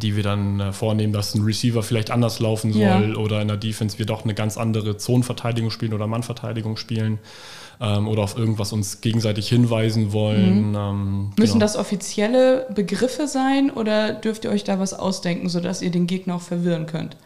die 0.00 0.16
wir 0.16 0.22
dann 0.22 0.60
äh, 0.60 0.72
vornehmen, 0.72 1.12
dass 1.12 1.34
ein 1.34 1.42
Receiver 1.42 1.82
vielleicht 1.82 2.10
anders 2.10 2.40
laufen 2.40 2.72
soll 2.72 2.82
Ja. 2.82 3.16
oder 3.16 3.42
in 3.42 3.48
der 3.48 3.56
Defense 3.58 3.98
wir 3.98 4.06
doch 4.06 4.24
eine 4.24 4.34
ganz 4.34 4.56
andere 4.56 4.96
Zonenverteidigung 4.96 5.70
spielen 5.70 5.92
oder 5.92 6.06
Mannverteidigung 6.06 6.76
spielen 6.78 7.18
ähm, 7.80 8.08
oder 8.08 8.22
auf 8.22 8.38
irgendwas 8.38 8.72
uns 8.72 9.00
gegenseitig 9.02 9.48
hinweisen 9.48 10.12
wollen. 10.12 10.74
Ähm, 10.74 10.94
Mhm. 11.18 11.30
Müssen 11.36 11.52
genau. 11.54 11.64
das 11.64 11.76
offizielle 11.76 12.66
Begriffe 12.74 13.26
sein 13.28 13.70
oder 13.70 14.12
dürft 14.14 14.44
ihr 14.44 14.50
euch 14.50 14.64
da 14.64 14.78
was 14.78 14.94
ausdenken, 14.94 15.48
sodass 15.48 15.82
ihr 15.82 15.90
den 15.90 16.06
Gegner 16.06 16.36
auch 16.36 16.40
verwirren 16.42 16.86
könnt? 16.86 17.16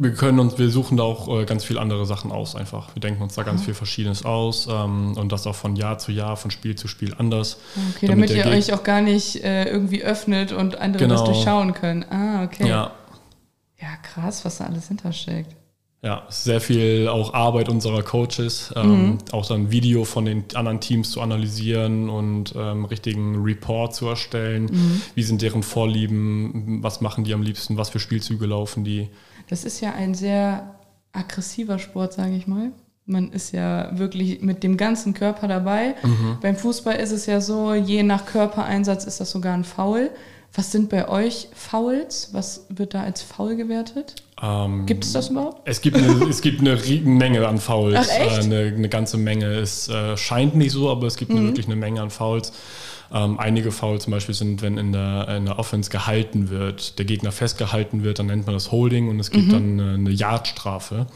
Wir 0.00 0.14
können 0.14 0.38
uns, 0.38 0.56
wir 0.58 0.70
suchen 0.70 0.96
da 0.96 1.02
auch 1.02 1.40
äh, 1.40 1.44
ganz 1.44 1.64
viele 1.64 1.80
andere 1.80 2.06
Sachen 2.06 2.30
aus 2.30 2.54
einfach. 2.54 2.94
Wir 2.94 3.00
denken 3.00 3.20
uns 3.20 3.34
da 3.34 3.42
ganz 3.42 3.64
viel 3.64 3.74
Verschiedenes 3.74 4.24
aus 4.24 4.68
ähm, 4.70 5.16
und 5.16 5.32
das 5.32 5.44
auch 5.48 5.56
von 5.56 5.74
Jahr 5.74 5.98
zu 5.98 6.12
Jahr, 6.12 6.36
von 6.36 6.52
Spiel 6.52 6.76
zu 6.76 6.86
Spiel 6.86 7.14
anders. 7.18 7.58
Okay, 7.96 8.06
damit, 8.06 8.30
der 8.30 8.46
ihr 8.46 8.52
euch 8.52 8.72
auch 8.72 8.84
gar 8.84 9.00
nicht 9.00 9.42
äh, 9.42 9.64
irgendwie 9.64 10.04
öffnet 10.04 10.52
und 10.52 10.78
andere 10.78 11.02
Genau. 11.02 11.16
das 11.16 11.24
durchschauen 11.24 11.74
können. 11.74 12.04
Ah, 12.10 12.44
okay. 12.44 12.68
Ja, 12.68 12.92
Ja, 13.80 13.88
krass, 14.02 14.44
was 14.44 14.58
da 14.58 14.66
alles 14.66 14.86
hintersteckt. 14.86 15.56
ja, 16.00 16.22
sehr 16.28 16.60
viel 16.60 17.08
auch 17.08 17.34
Arbeit 17.34 17.68
unserer 17.68 18.04
Coaches, 18.04 18.72
ähm, 18.76 19.18
auch 19.32 19.46
dann 19.46 19.72
Video 19.72 20.04
von 20.04 20.24
den 20.24 20.44
anderen 20.54 20.78
Teams 20.78 21.10
zu 21.10 21.20
analysieren 21.20 22.08
und 22.08 22.54
ähm, 22.56 22.84
richtigen 22.84 23.42
Report 23.42 23.96
zu 23.96 24.06
erstellen. 24.06 25.00
Wie 25.16 25.24
sind 25.24 25.42
deren 25.42 25.64
Vorlieben? 25.64 26.84
Was 26.84 27.00
machen 27.00 27.24
die 27.24 27.34
am 27.34 27.42
liebsten? 27.42 27.76
Was 27.78 27.90
für 27.90 27.98
Spielzüge 27.98 28.46
laufen 28.46 28.84
die? 28.84 29.08
Das 29.48 29.64
ist 29.64 29.80
ja 29.80 29.92
ein 29.94 30.14
sehr 30.14 30.74
aggressiver 31.12 31.78
Sport, 31.78 32.12
sage 32.12 32.34
ich 32.36 32.46
mal. 32.46 32.70
Man 33.06 33.32
ist 33.32 33.52
ja 33.52 33.90
wirklich 33.98 34.42
mit 34.42 34.62
dem 34.62 34.76
ganzen 34.76 35.14
Körper 35.14 35.48
dabei. 35.48 35.94
Beim 36.42 36.56
Fußball 36.56 36.96
ist 36.96 37.10
es 37.12 37.24
ja 37.26 37.40
so, 37.40 37.72
je 37.72 38.02
nach 38.02 38.26
Körpereinsatz 38.26 39.04
ist 39.04 39.20
das 39.20 39.30
sogar 39.30 39.54
ein 39.54 39.64
Foul. 39.64 40.10
Was 40.54 40.72
sind 40.72 40.88
bei 40.90 41.08
euch 41.08 41.48
Fouls? 41.54 42.30
Was 42.32 42.66
wird 42.68 42.92
da 42.94 43.02
als 43.02 43.22
Foul 43.22 43.56
gewertet? 43.56 44.14
Ähm, 44.42 44.84
Gibt 44.86 45.04
es 45.04 45.12
das 45.12 45.28
überhaupt? 45.30 45.60
Es 45.66 45.80
gibt 45.80 45.96
eine, 45.96 46.24
es 46.28 46.40
gibt 46.42 46.60
eine 46.60 46.76
Menge 47.04 47.46
an 47.46 47.58
Fouls. 47.58 47.96
Ach, 47.98 48.08
echt? 48.20 48.38
Äh, 48.38 48.44
Eine, 48.44 48.58
eine 48.76 48.88
ganze 48.88 49.16
Menge. 49.18 49.46
Es 49.46 49.88
äh, 49.88 50.16
scheint 50.16 50.54
nicht 50.54 50.72
so, 50.72 50.90
aber 50.90 51.06
es 51.06 51.16
gibt 51.16 51.30
Mhm. 51.32 51.38
eine, 51.38 51.46
wirklich 51.48 51.66
eine 51.66 51.76
Menge 51.76 52.00
an 52.02 52.10
Fouls. 52.10 52.52
Ähm, 53.12 53.38
einige 53.38 53.72
Fouls 53.72 54.04
zum 54.04 54.10
Beispiel 54.12 54.34
sind, 54.34 54.60
wenn 54.62 54.76
in 54.78 54.92
der, 54.92 55.28
in 55.36 55.46
der 55.46 55.58
Offense 55.58 55.90
gehalten 55.90 56.50
wird, 56.50 56.98
der 56.98 57.04
Gegner 57.06 57.32
festgehalten 57.32 58.02
wird, 58.04 58.18
dann 58.18 58.26
nennt 58.26 58.46
man 58.46 58.54
das 58.54 58.70
Holding 58.70 59.08
und 59.08 59.18
es 59.18 59.30
Mhm. 59.30 59.34
gibt 59.34 59.52
dann 59.52 59.80
eine, 59.80 59.94
eine 59.94 60.10
Yardstrafe. 60.10 61.06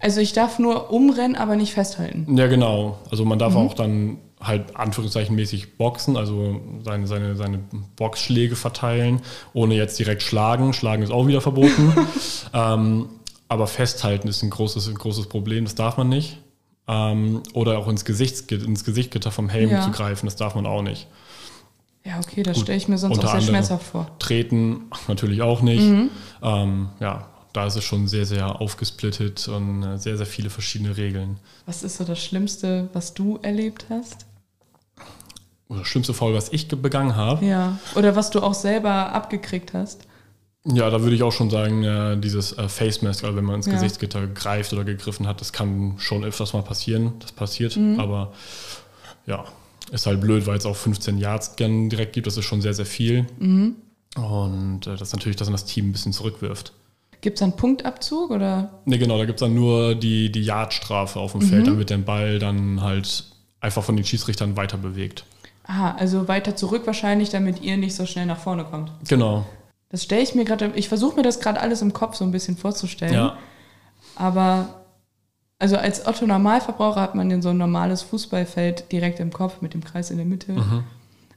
Also 0.00 0.20
ich 0.20 0.32
darf 0.32 0.58
nur 0.58 0.90
umrennen, 0.92 1.36
aber 1.36 1.56
nicht 1.56 1.72
festhalten. 1.72 2.36
Ja, 2.36 2.46
genau. 2.48 2.98
Also 3.10 3.24
man 3.24 3.36
Mhm. 3.36 3.40
darf 3.40 3.56
auch 3.56 3.74
dann 3.74 4.18
halt 4.40 4.76
anführungszeichenmäßig 4.76 5.76
boxen, 5.78 6.16
also 6.16 6.60
seine, 6.84 7.06
seine, 7.06 7.36
seine 7.36 7.60
Boxschläge 7.96 8.56
verteilen, 8.56 9.20
ohne 9.54 9.74
jetzt 9.74 9.98
direkt 9.98 10.22
schlagen. 10.22 10.72
Schlagen 10.74 11.02
ist 11.02 11.10
auch 11.10 11.26
wieder 11.26 11.40
verboten. 11.40 11.94
ähm, 12.52 13.08
aber 13.48 13.66
festhalten 13.66 14.28
ist 14.28 14.42
ein 14.42 14.50
großes, 14.50 14.88
ein 14.88 14.94
großes 14.96 15.28
Problem, 15.28 15.64
das 15.64 15.74
darf 15.74 15.96
man 15.96 16.08
nicht. 16.08 16.38
Ähm, 16.88 17.42
oder 17.52 17.78
auch 17.78 17.88
ins, 17.88 18.04
Gesicht, 18.04 18.50
ins 18.52 18.84
Gesichtgitter 18.84 19.30
vom 19.30 19.48
Helm 19.48 19.70
Ja. 19.70 19.80
zu 19.80 19.90
greifen, 19.90 20.26
das 20.26 20.36
darf 20.36 20.54
man 20.54 20.66
auch 20.66 20.82
nicht. 20.82 21.06
Ja, 22.06 22.20
okay, 22.20 22.42
das 22.42 22.60
stelle 22.60 22.78
ich 22.78 22.86
mir 22.88 22.98
sonst 22.98 23.18
auch 23.24 23.32
sehr 23.32 23.40
schmerzhaft 23.40 23.86
vor. 23.86 24.06
Treten 24.18 24.82
natürlich 25.08 25.42
auch 25.42 25.60
nicht. 25.62 25.82
Mhm. 25.82 26.10
Ähm, 26.42 26.88
ja, 27.00 27.26
da 27.52 27.66
ist 27.66 27.76
es 27.76 27.84
schon 27.84 28.06
sehr, 28.06 28.26
sehr 28.26 28.60
aufgesplittet 28.60 29.48
und 29.48 29.82
äh, 29.82 29.98
sehr, 29.98 30.16
sehr 30.16 30.26
viele 30.26 30.50
verschiedene 30.50 30.96
Regeln. 30.96 31.38
Was 31.64 31.82
ist 31.82 31.96
so 31.96 32.04
das 32.04 32.22
Schlimmste, 32.22 32.88
was 32.92 33.14
du 33.14 33.38
erlebt 33.42 33.86
hast? 33.90 34.26
oder 35.68 35.84
schlimmste 35.84 36.14
Foul, 36.14 36.32
was 36.32 36.52
ich 36.52 36.68
begangen 36.68 37.16
habe. 37.16 37.44
Ja. 37.44 37.78
Oder 37.96 38.14
was 38.14 38.30
du 38.30 38.40
auch 38.40 38.54
selber 38.54 39.12
abgekriegt 39.12 39.74
hast. 39.74 40.06
Ja, 40.64 40.90
da 40.90 41.00
würde 41.02 41.16
ich 41.16 41.24
auch 41.24 41.32
schon 41.32 41.50
sagen, 41.50 41.82
äh, 41.82 42.16
dieses 42.18 42.56
äh, 42.56 42.68
Face 42.68 43.02
Mask, 43.02 43.24
also 43.24 43.36
wenn 43.36 43.44
man 43.44 43.56
ins 43.56 43.66
Ja. 43.66 43.72
Gesichtsgitter 43.72 44.28
greift 44.28 44.72
oder 44.72 44.84
gegriffen 44.84 45.26
hat, 45.26 45.40
das 45.40 45.52
kann 45.52 45.94
schon 45.98 46.24
öfters 46.24 46.52
mal 46.52 46.62
passieren. 46.62 47.14
Das 47.18 47.32
passiert, 47.32 47.76
Mhm. 47.76 47.98
aber 47.98 48.32
ja, 49.26 49.44
ist 49.92 50.06
halt 50.06 50.20
blöd, 50.20 50.46
weil 50.46 50.56
es 50.56 50.66
auch 50.66 50.76
15 50.76 51.18
Yards 51.18 51.56
gern 51.56 51.88
direkt 51.88 52.12
gibt. 52.12 52.26
Das 52.26 52.36
ist 52.36 52.44
schon 52.44 52.60
sehr, 52.60 52.74
sehr 52.74 52.86
viel. 52.86 53.26
Mhm. 53.38 53.76
Und 54.16 54.86
äh, 54.86 54.90
das 54.96 55.02
ist 55.02 55.12
natürlich, 55.12 55.36
dass 55.36 55.48
man 55.48 55.52
das 55.54 55.64
Team 55.66 55.88
ein 55.88 55.92
bisschen 55.92 56.12
zurückwirft. 56.12 56.72
Gibt 57.20 57.38
es 57.38 57.42
einen 57.42 57.56
Punktabzug 57.56 58.30
oder? 58.30 58.80
Ne, 58.84 58.98
genau, 58.98 59.18
da 59.18 59.24
gibt 59.24 59.40
es 59.40 59.46
dann 59.46 59.54
nur 59.54 59.94
die, 59.94 60.30
die 60.30 60.42
Yardstrafe 60.42 61.18
auf 61.18 61.32
dem 61.32 61.40
Mhm. 61.42 61.46
Feld. 61.46 61.66
Dann 61.66 61.78
wird 61.78 61.90
der 61.90 61.98
Ball 61.98 62.38
dann 62.38 62.82
halt 62.82 63.24
einfach 63.60 63.82
von 63.82 63.96
den 63.96 64.04
Schiedsrichtern 64.04 64.56
weiter 64.56 64.76
bewegt. 64.76 65.24
Ah, 65.64 65.92
also 65.96 66.28
weiter 66.28 66.54
zurück 66.56 66.82
wahrscheinlich, 66.86 67.30
damit 67.30 67.62
ihr 67.62 67.76
nicht 67.76 67.94
so 67.96 68.06
schnell 68.06 68.26
nach 68.26 68.38
vorne 68.38 68.64
kommt. 68.64 68.92
Genau. 69.08 69.44
Das 69.88 70.02
stelle 70.04 70.22
ich 70.22 70.34
mir 70.34 70.44
gerade, 70.44 70.72
ich 70.76 70.88
versuche 70.88 71.16
mir 71.16 71.22
das 71.22 71.40
gerade 71.40 71.60
alles 71.60 71.82
im 71.82 71.92
Kopf 71.92 72.16
so 72.16 72.24
ein 72.24 72.30
bisschen 72.32 72.56
vorzustellen. 72.56 73.14
Ja, 73.14 73.36
Aber 74.14 74.85
also 75.58 75.76
als 75.76 76.06
Otto 76.06 76.26
Normalverbraucher 76.26 77.00
hat 77.00 77.14
man 77.14 77.30
ja 77.30 77.40
so 77.40 77.50
ein 77.50 77.56
normales 77.56 78.02
Fußballfeld 78.02 78.92
direkt 78.92 79.20
im 79.20 79.32
Kopf 79.32 79.62
mit 79.62 79.74
dem 79.74 79.82
Kreis 79.82 80.10
in 80.10 80.18
der 80.18 80.26
Mitte. 80.26 80.52
Mhm. 80.52 80.84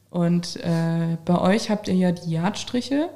Und 0.09 0.57
äh, 0.57 1.17
bei 1.23 1.39
euch 1.39 1.69
habt 1.69 1.87
ihr 1.87 1.93
ja 1.93 2.11
die 2.11 2.31
Yardstriche 2.31 3.09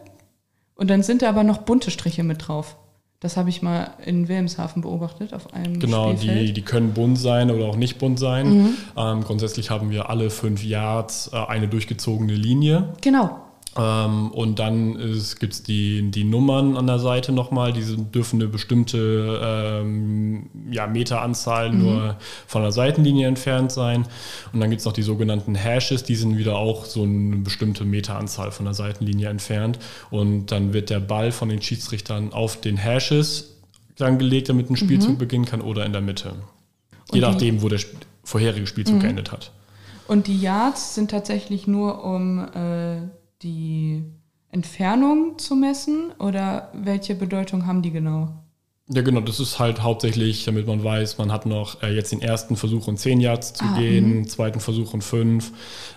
und 0.75 0.89
dann 0.89 1.03
sind 1.03 1.21
da 1.21 1.29
aber 1.29 1.43
noch 1.43 1.59
bunte 1.59 1.91
Striche 1.91 2.23
mit 2.23 2.47
drauf. 2.47 2.77
Das 3.19 3.37
habe 3.37 3.49
ich 3.49 3.61
mal 3.61 3.91
in 4.05 4.27
Wilhelmshaven 4.27 4.81
beobachtet 4.81 5.33
auf 5.33 5.53
einem 5.53 5.79
genau. 5.79 6.09
Spielfeld. 6.09 6.41
Mhm. 6.41 6.45
Die, 6.47 6.53
die 6.53 6.61
können 6.61 6.93
bunt 6.93 7.17
sein 7.17 7.51
oder 7.51 7.65
auch 7.65 7.77
nicht 7.77 7.97
bunt 7.97 8.19
sein. 8.19 8.75
Ähm, 8.97 9.23
grundsätzlich 9.23 9.69
haben 9.69 9.91
wir 9.91 10.09
alle 10.09 10.29
fünf 10.29 10.63
Yards 10.63 11.31
äh, 11.31 11.37
eine 11.37 11.69
durchgezogene 11.69 12.33
Linie. 12.33 12.93
Genau. 13.01 13.42
Ähm, 13.75 14.29
und 14.31 14.59
dann 14.59 14.97
gibt 15.39 15.53
es 15.53 15.63
die, 15.63 16.11
die 16.11 16.23
Nummern 16.23 16.77
an 16.77 16.85
der 16.85 16.99
Seite 16.99 17.31
nochmal, 17.31 17.73
die 17.73 17.81
sind- 17.81 18.13
dürfen 18.13 18.39
eine 18.39 18.47
bestimmte 18.49 19.39
ähm, 19.43 20.49
ja, 20.71 20.85
Meteranzahl 20.87 21.71
nur 21.71 22.17
von 22.45 22.61
der 22.61 22.71
Seitenlinie 22.71 23.27
entfernt 23.27 23.71
sein. 23.71 24.05
Und 24.51 24.59
dann 24.59 24.69
gibt 24.69 24.81
es 24.81 24.85
noch 24.85 24.93
die 24.93 25.01
sogenannten 25.01 25.55
Hashes, 25.55 26.03
die 26.03 26.15
sind 26.15 26.37
wieder 26.37 26.55
auch 26.55 26.85
so 26.85 27.03
eine 27.03 27.37
bestimmte 27.37 27.83
Meteranzahl 27.85 28.51
von 28.51 28.65
der 28.65 28.75
Seitenlinie 28.75 29.29
entfernt. 29.29 29.79
Und 30.11 30.47
dann 30.51 30.73
wird 30.73 30.89
der 30.91 30.99
Ball 30.99 31.31
von 31.31 31.49
den 31.49 31.61
Schiedsrichtern 31.61 32.31
auf 32.31 32.61
den 32.61 32.77
Hashes 32.77 33.55
dann 33.97 34.17
gelegt, 34.19 34.49
damit 34.49 34.69
ein 34.69 34.75
Spielzug 34.75 35.17
beginnen 35.17 35.45
kann 35.45 35.61
oder 35.61 35.85
in 35.85 35.93
der 35.93 36.01
Mitte. 36.01 36.33
Je 37.11 37.15
die- 37.15 37.19
nachdem, 37.21 37.61
wo 37.61 37.69
der 37.69 37.77
Sp- 37.81 37.97
vorherige 38.23 38.67
Spielzug 38.67 38.99
geendet 39.01 39.31
hat. 39.31 39.51
Und 40.07 40.27
die 40.27 40.39
Yards 40.39 40.95
sind 40.95 41.11
tatsächlich 41.11 41.65
nur, 41.67 42.03
um 42.03 42.39
äh, 42.39 42.97
die 43.43 44.03
Entfernung 44.51 45.37
zu 45.37 45.55
messen 45.55 46.11
oder 46.19 46.71
welche 46.73 47.15
Bedeutung 47.15 47.65
haben 47.65 47.81
die 47.81 47.91
genau? 47.91 48.29
Ja, 48.89 49.01
genau, 49.01 49.21
das 49.21 49.39
ist 49.39 49.59
halt 49.59 49.81
hauptsächlich, 49.81 50.43
damit 50.43 50.67
man 50.67 50.83
weiß, 50.83 51.17
man 51.17 51.31
hat 51.31 51.45
noch 51.45 51.81
äh, 51.81 51.95
jetzt 51.95 52.11
den 52.11 52.21
ersten 52.21 52.57
Versuch 52.57 52.87
in 52.89 52.97
10 52.97 53.21
Yards 53.21 53.53
zu 53.53 53.63
Ah, 53.63 53.77
gehen, 53.77 54.05
einen 54.05 54.27
zweiten 54.27 54.59
Versuch 54.59 54.93
in 54.93 55.01
5 55.01 55.51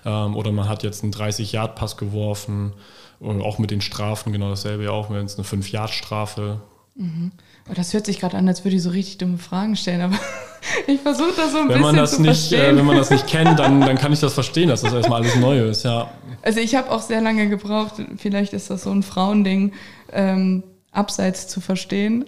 ähm, 0.04 0.36
oder 0.36 0.52
man 0.52 0.68
hat 0.68 0.84
jetzt 0.84 1.02
einen 1.02 1.12
30-Yard-Pass 1.12 1.96
geworfen. 1.96 2.72
Und 3.18 3.40
auch 3.40 3.58
mit 3.58 3.70
den 3.70 3.80
Strafen 3.80 4.32
genau 4.32 4.50
dasselbe 4.50 4.84
ja 4.84 4.90
auch, 4.90 5.10
wenn 5.10 5.24
es 5.24 5.38
eine 5.38 5.46
5-Yard-Strafe. 5.46 6.60
Oh, 6.98 7.74
das 7.74 7.92
hört 7.92 8.06
sich 8.06 8.20
gerade 8.20 8.36
an, 8.36 8.48
als 8.48 8.64
würde 8.64 8.76
ich 8.76 8.82
so 8.82 8.90
richtig 8.90 9.18
dumme 9.18 9.38
Fragen 9.38 9.76
stellen, 9.76 10.00
aber 10.00 10.16
ich 10.86 11.00
versuche 11.00 11.32
das 11.36 11.52
so 11.52 11.58
ein 11.58 11.68
Wenn 11.68 11.78
bisschen 11.78 11.82
man 11.82 11.96
das 11.96 12.16
zu 12.16 12.22
nicht, 12.22 12.30
äh, 12.30 12.56
verstehen. 12.56 12.76
wenn 12.76 12.86
man 12.86 12.96
das 12.96 13.10
nicht 13.10 13.26
kennt, 13.26 13.58
dann, 13.58 13.80
dann 13.82 13.98
kann 13.98 14.12
ich 14.12 14.20
das 14.20 14.32
verstehen, 14.32 14.68
dass 14.70 14.80
das 14.80 14.94
erstmal 14.94 15.20
alles 15.22 15.36
neu 15.36 15.68
ist, 15.68 15.84
ja. 15.84 16.10
also 16.42 16.60
ich 16.60 16.74
habe 16.74 16.90
auch 16.90 17.02
sehr 17.02 17.20
lange 17.20 17.48
gebraucht, 17.48 17.94
vielleicht 18.16 18.54
ist 18.54 18.70
das 18.70 18.84
so 18.84 18.90
ein 18.90 19.02
Frauending, 19.02 19.72
ähm, 20.12 20.62
abseits 20.90 21.48
zu 21.48 21.60
verstehen, 21.60 22.24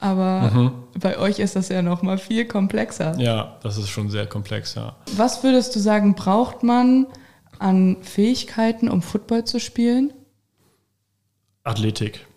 aber 0.00 0.72
bei 1.00 1.18
euch 1.18 1.40
ist 1.40 1.56
das 1.56 1.68
ja 1.68 1.82
noch 1.82 2.02
mal 2.02 2.18
viel 2.18 2.44
komplexer. 2.44 3.18
Ja, 3.18 3.58
das 3.62 3.78
ist 3.78 3.88
schon 3.88 4.10
sehr 4.10 4.26
komplex, 4.26 4.74
ja. 4.76 4.94
Was 5.16 5.42
würdest 5.42 5.74
du 5.74 5.80
sagen, 5.80 6.14
braucht 6.14 6.62
man 6.62 7.06
an 7.58 7.96
Fähigkeiten, 8.02 8.88
um 8.88 9.02
Football 9.02 9.44
zu 9.44 9.58
spielen? 9.58 10.12
Athletik. 11.64 12.27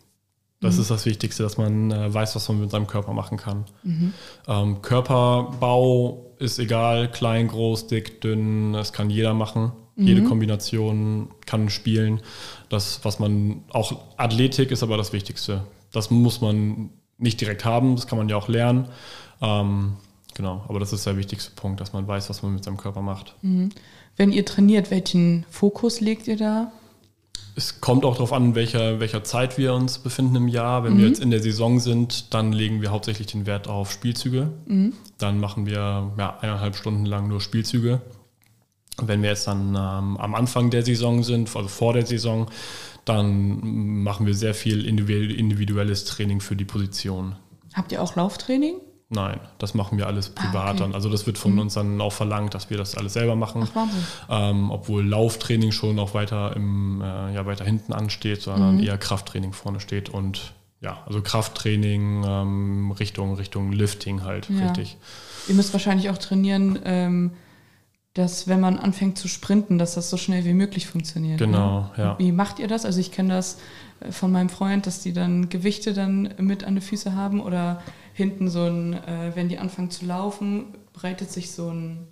Das 0.62 0.78
ist 0.78 0.92
das 0.92 1.06
Wichtigste, 1.06 1.42
dass 1.44 1.58
man 1.58 1.92
äh, 1.92 2.14
weiß, 2.14 2.36
was 2.36 2.48
man 2.48 2.62
mit 2.62 2.70
seinem 2.72 2.88
Körper 2.88 3.14
machen 3.14 3.38
kann. 3.38 3.66
Ähm, 4.48 4.82
Körperbau 4.82 6.34
ist 6.38 6.60
egal, 6.60 7.10
klein, 7.12 7.48
groß, 7.48 7.88
dick, 7.88 8.22
dünn, 8.22 8.74
das 8.74 8.94
kann 8.94 9.10
jeder 9.10 9.34
machen. 9.34 9.72
Jede 9.98 10.24
Kombination 10.24 11.30
kann 11.46 11.70
spielen. 11.70 12.22
Das, 12.70 13.02
was 13.04 13.20
man, 13.20 13.64
auch 13.72 14.02
Athletik 14.18 14.72
ist 14.72 14.82
aber 14.82 14.98
das 14.98 15.14
Wichtigste. 15.14 15.64
Das 15.92 16.10
muss 16.10 16.42
man 16.42 16.90
nicht 17.18 17.40
direkt 17.40 17.66
haben, 17.66 17.96
das 17.96 18.08
kann 18.08 18.18
man 18.18 18.28
ja 18.30 18.36
auch 18.36 18.48
lernen. 18.48 18.88
Ähm, 19.42 19.98
genau, 20.34 20.64
aber 20.68 20.80
das 20.80 20.94
ist 20.94 21.06
der 21.06 21.18
wichtigste 21.18 21.52
Punkt, 21.56 21.82
dass 21.82 21.94
man 21.94 22.08
weiß, 22.08 22.30
was 22.30 22.42
man 22.42 22.54
mit 22.54 22.64
seinem 22.64 22.78
Körper 22.78 23.02
macht. 23.02 23.36
Wenn 24.18 24.32
ihr 24.32 24.46
trainiert, 24.46 24.90
welchen 24.90 25.46
Fokus 25.52 26.02
legt 26.02 26.28
ihr 26.28 26.38
da? 26.38 26.72
Es 27.54 27.82
kommt 27.82 28.06
auch 28.06 28.14
darauf 28.14 28.32
an, 28.32 28.56
welcher, 28.56 29.00
welcher 29.02 29.24
Zeit 29.26 29.58
wir 29.58 29.74
uns 29.74 30.00
befinden 30.00 30.38
im 30.38 30.48
Jahr. 30.48 30.84
Wenn 30.86 30.98
wir 30.98 31.08
jetzt 31.08 31.22
in 31.22 31.32
der 31.32 31.42
Saison 31.42 31.80
sind, 31.80 32.34
dann 32.34 32.54
legen 32.54 32.82
wir 32.82 32.92
hauptsächlich 32.92 33.28
den 33.28 33.46
Wert 33.46 33.68
auf 33.68 33.92
Spielzüge. 33.92 34.50
Dann 35.18 35.40
machen 35.40 35.66
wir 35.66 36.14
ja, 36.18 36.38
eineinhalb 36.40 36.76
Stunden 36.78 37.06
lang 37.06 37.28
nur 37.28 37.42
Spielzüge. 37.42 38.02
Wenn 39.02 39.22
wir 39.22 39.30
jetzt 39.30 39.48
dann 39.48 39.70
ähm, 39.70 40.18
am 40.18 40.34
Anfang 40.34 40.70
der 40.70 40.84
Saison 40.84 41.24
sind, 41.24 41.54
also 41.56 41.68
vor 41.68 41.94
der 41.94 42.06
Saison, 42.06 42.50
dann 43.04 44.04
machen 44.04 44.26
wir 44.26 44.34
sehr 44.34 44.54
viel 44.54 44.86
individu- 44.86 45.36
individuelles 45.36 46.06
Training 46.06 46.40
für 46.40 46.56
die 46.56 46.66
Position. 46.66 47.36
Habt 47.74 47.92
ihr 47.92 48.02
auch 48.02 48.16
Lauftraining? 48.16 48.76
Nein, 49.14 49.42
das 49.58 49.74
machen 49.74 49.98
wir 49.98 50.08
alles 50.08 50.30
privat 50.30 50.56
Ah, 50.56 50.70
okay. 50.70 50.80
dann. 50.80 50.96
Also 50.96 51.10
das 51.10 51.26
wird 51.28 51.38
von 51.38 51.60
uns 51.60 51.74
dann 51.74 52.00
auch 52.00 52.14
verlangt, 52.14 52.54
dass 52.54 52.70
wir 52.70 52.78
das 52.78 52.96
alles 52.96 53.12
selber 53.14 53.36
machen. 53.36 53.68
Ach. 53.76 53.88
Ähm, 54.30 54.72
obwohl 54.72 55.06
Lauftraining 55.06 55.74
schon 55.74 56.00
auch 56.00 56.14
weiter 56.14 56.56
im, 56.56 57.02
äh, 57.02 57.34
ja, 57.34 57.46
weiter 57.46 57.66
hinten 57.66 57.92
ansteht, 57.92 58.42
sondern 58.42 58.78
Mhm. 58.78 58.84
eher 58.84 58.98
Krafttraining 58.98 59.52
vorne 59.52 59.82
steht 59.82 60.08
und 60.10 60.54
ja, 60.80 60.98
also 61.06 61.22
Krafttraining 61.22 62.24
ähm, 62.26 62.92
Richtung, 62.92 63.36
Richtung 63.36 63.72
Lifting 63.74 64.24
halt, 64.24 64.50
Ja. 64.50 64.64
richtig. 64.68 64.98
Ihr 65.50 65.56
müsst 65.56 65.74
wahrscheinlich 65.74 66.10
auch 66.10 66.18
trainieren, 66.18 66.80
ähm, 66.86 67.32
dass 68.14 68.48
wenn 68.48 68.60
man 68.60 68.78
anfängt 68.78 69.18
zu 69.18 69.28
sprinten, 69.28 69.78
dass 69.78 69.96
das 69.96 70.10
so 70.10 70.18
schnell 70.18 70.44
wie 70.44 70.54
möglich 70.54 70.88
funktioniert. 70.88 71.40
Genau, 71.40 71.82
ne? 71.82 71.92
ja. 71.98 72.20
Wie 72.20 72.32
macht 72.32 72.60
ihr 72.60 72.68
das? 72.68 72.86
Also 72.86 73.00
ich 73.00 73.12
kenne 73.12 73.34
das 73.34 73.58
äh, 74.02 74.12
von 74.12 74.32
meinem 74.32 74.50
Freund, 74.50 74.86
dass 74.86 75.02
die 75.02 75.14
dann 75.14 75.50
Gewichte 75.50 75.94
dann 75.94 76.34
mit 76.38 76.64
an 76.64 76.76
die 76.76 76.82
Füße 76.82 77.16
haben 77.16 77.40
oder 77.40 77.82
hinten 78.14 78.50
so 78.50 78.66
ein, 78.66 78.94
äh, 78.94 79.32
wenn 79.36 79.48
die 79.48 79.58
anfangen 79.58 79.92
zu 79.92 80.06
laufen, 80.06 80.66
breitet 80.94 81.32
sich 81.32 81.52
so 81.52 81.70
ein, 81.70 82.08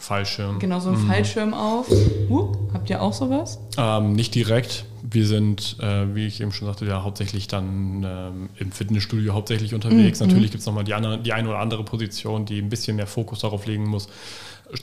Fallschirm. 0.00 0.58
genau 0.58 0.80
so 0.80 0.90
ein 0.90 0.96
Fallschirm 0.96 1.54
auf. 1.54 1.90
Uh, 2.30 2.54
habt 2.72 2.88
ihr 2.88 3.02
auch 3.02 3.12
sowas? 3.12 3.58
Ähm, 3.76 4.12
nicht 4.12 4.34
direkt. 4.34 4.84
Wir 5.02 5.26
sind, 5.26 5.76
äh, 5.80 6.14
wie 6.14 6.26
ich 6.26 6.40
eben 6.40 6.52
schon 6.52 6.66
sagte, 6.66 6.84
ja 6.86 7.02
hauptsächlich 7.02 7.48
dann 7.48 8.04
ähm, 8.06 8.48
im 8.58 8.72
Fitnessstudio 8.72 9.32
hauptsächlich 9.32 9.74
unterwegs. 9.74 10.20
Natürlich 10.20 10.50
gibt 10.50 10.60
es 10.60 10.66
nochmal 10.66 10.84
die, 10.84 10.94
andere, 10.94 11.18
die 11.18 11.32
eine 11.32 11.48
oder 11.48 11.58
andere 11.58 11.84
Position, 11.84 12.44
die 12.44 12.60
ein 12.60 12.68
bisschen 12.68 12.96
mehr 12.96 13.06
Fokus 13.06 13.40
darauf 13.40 13.66
legen 13.66 13.88
muss, 13.88 14.08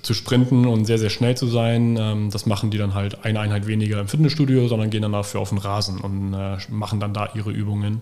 zu 0.02 0.14
sprinten 0.14 0.66
und 0.66 0.86
sehr, 0.86 0.98
sehr 0.98 1.10
schnell 1.10 1.38
zu 1.38 1.48
sein. 1.48 1.98
Ähm, 2.00 2.30
das 2.32 2.46
machen 2.46 2.72
die 2.72 2.78
dann 2.78 2.94
halt 2.94 3.24
eine 3.24 3.40
Einheit 3.40 3.68
weniger 3.68 4.00
im 4.00 4.08
Fitnessstudio, 4.08 4.68
sondern 4.68 4.90
gehen 4.90 5.02
dann 5.02 5.12
dafür 5.12 5.42
auf 5.42 5.50
den 5.50 5.58
Rasen 5.58 6.00
und 6.00 6.34
äh, 6.34 6.58
machen 6.70 7.00
dann 7.00 7.14
da 7.14 7.30
ihre 7.36 7.52
Übungen. 7.52 8.02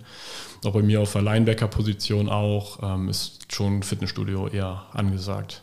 Auch 0.64 0.72
bei 0.72 0.82
mir 0.82 1.00
auf 1.00 1.12
der 1.12 1.22
Linebacker-Position 1.22 2.28
auch 2.28 2.78
ähm, 2.82 3.08
ist 3.08 3.52
schon 3.52 3.82
Fitnessstudio 3.82 4.48
eher 4.48 4.84
angesagt. 4.92 5.62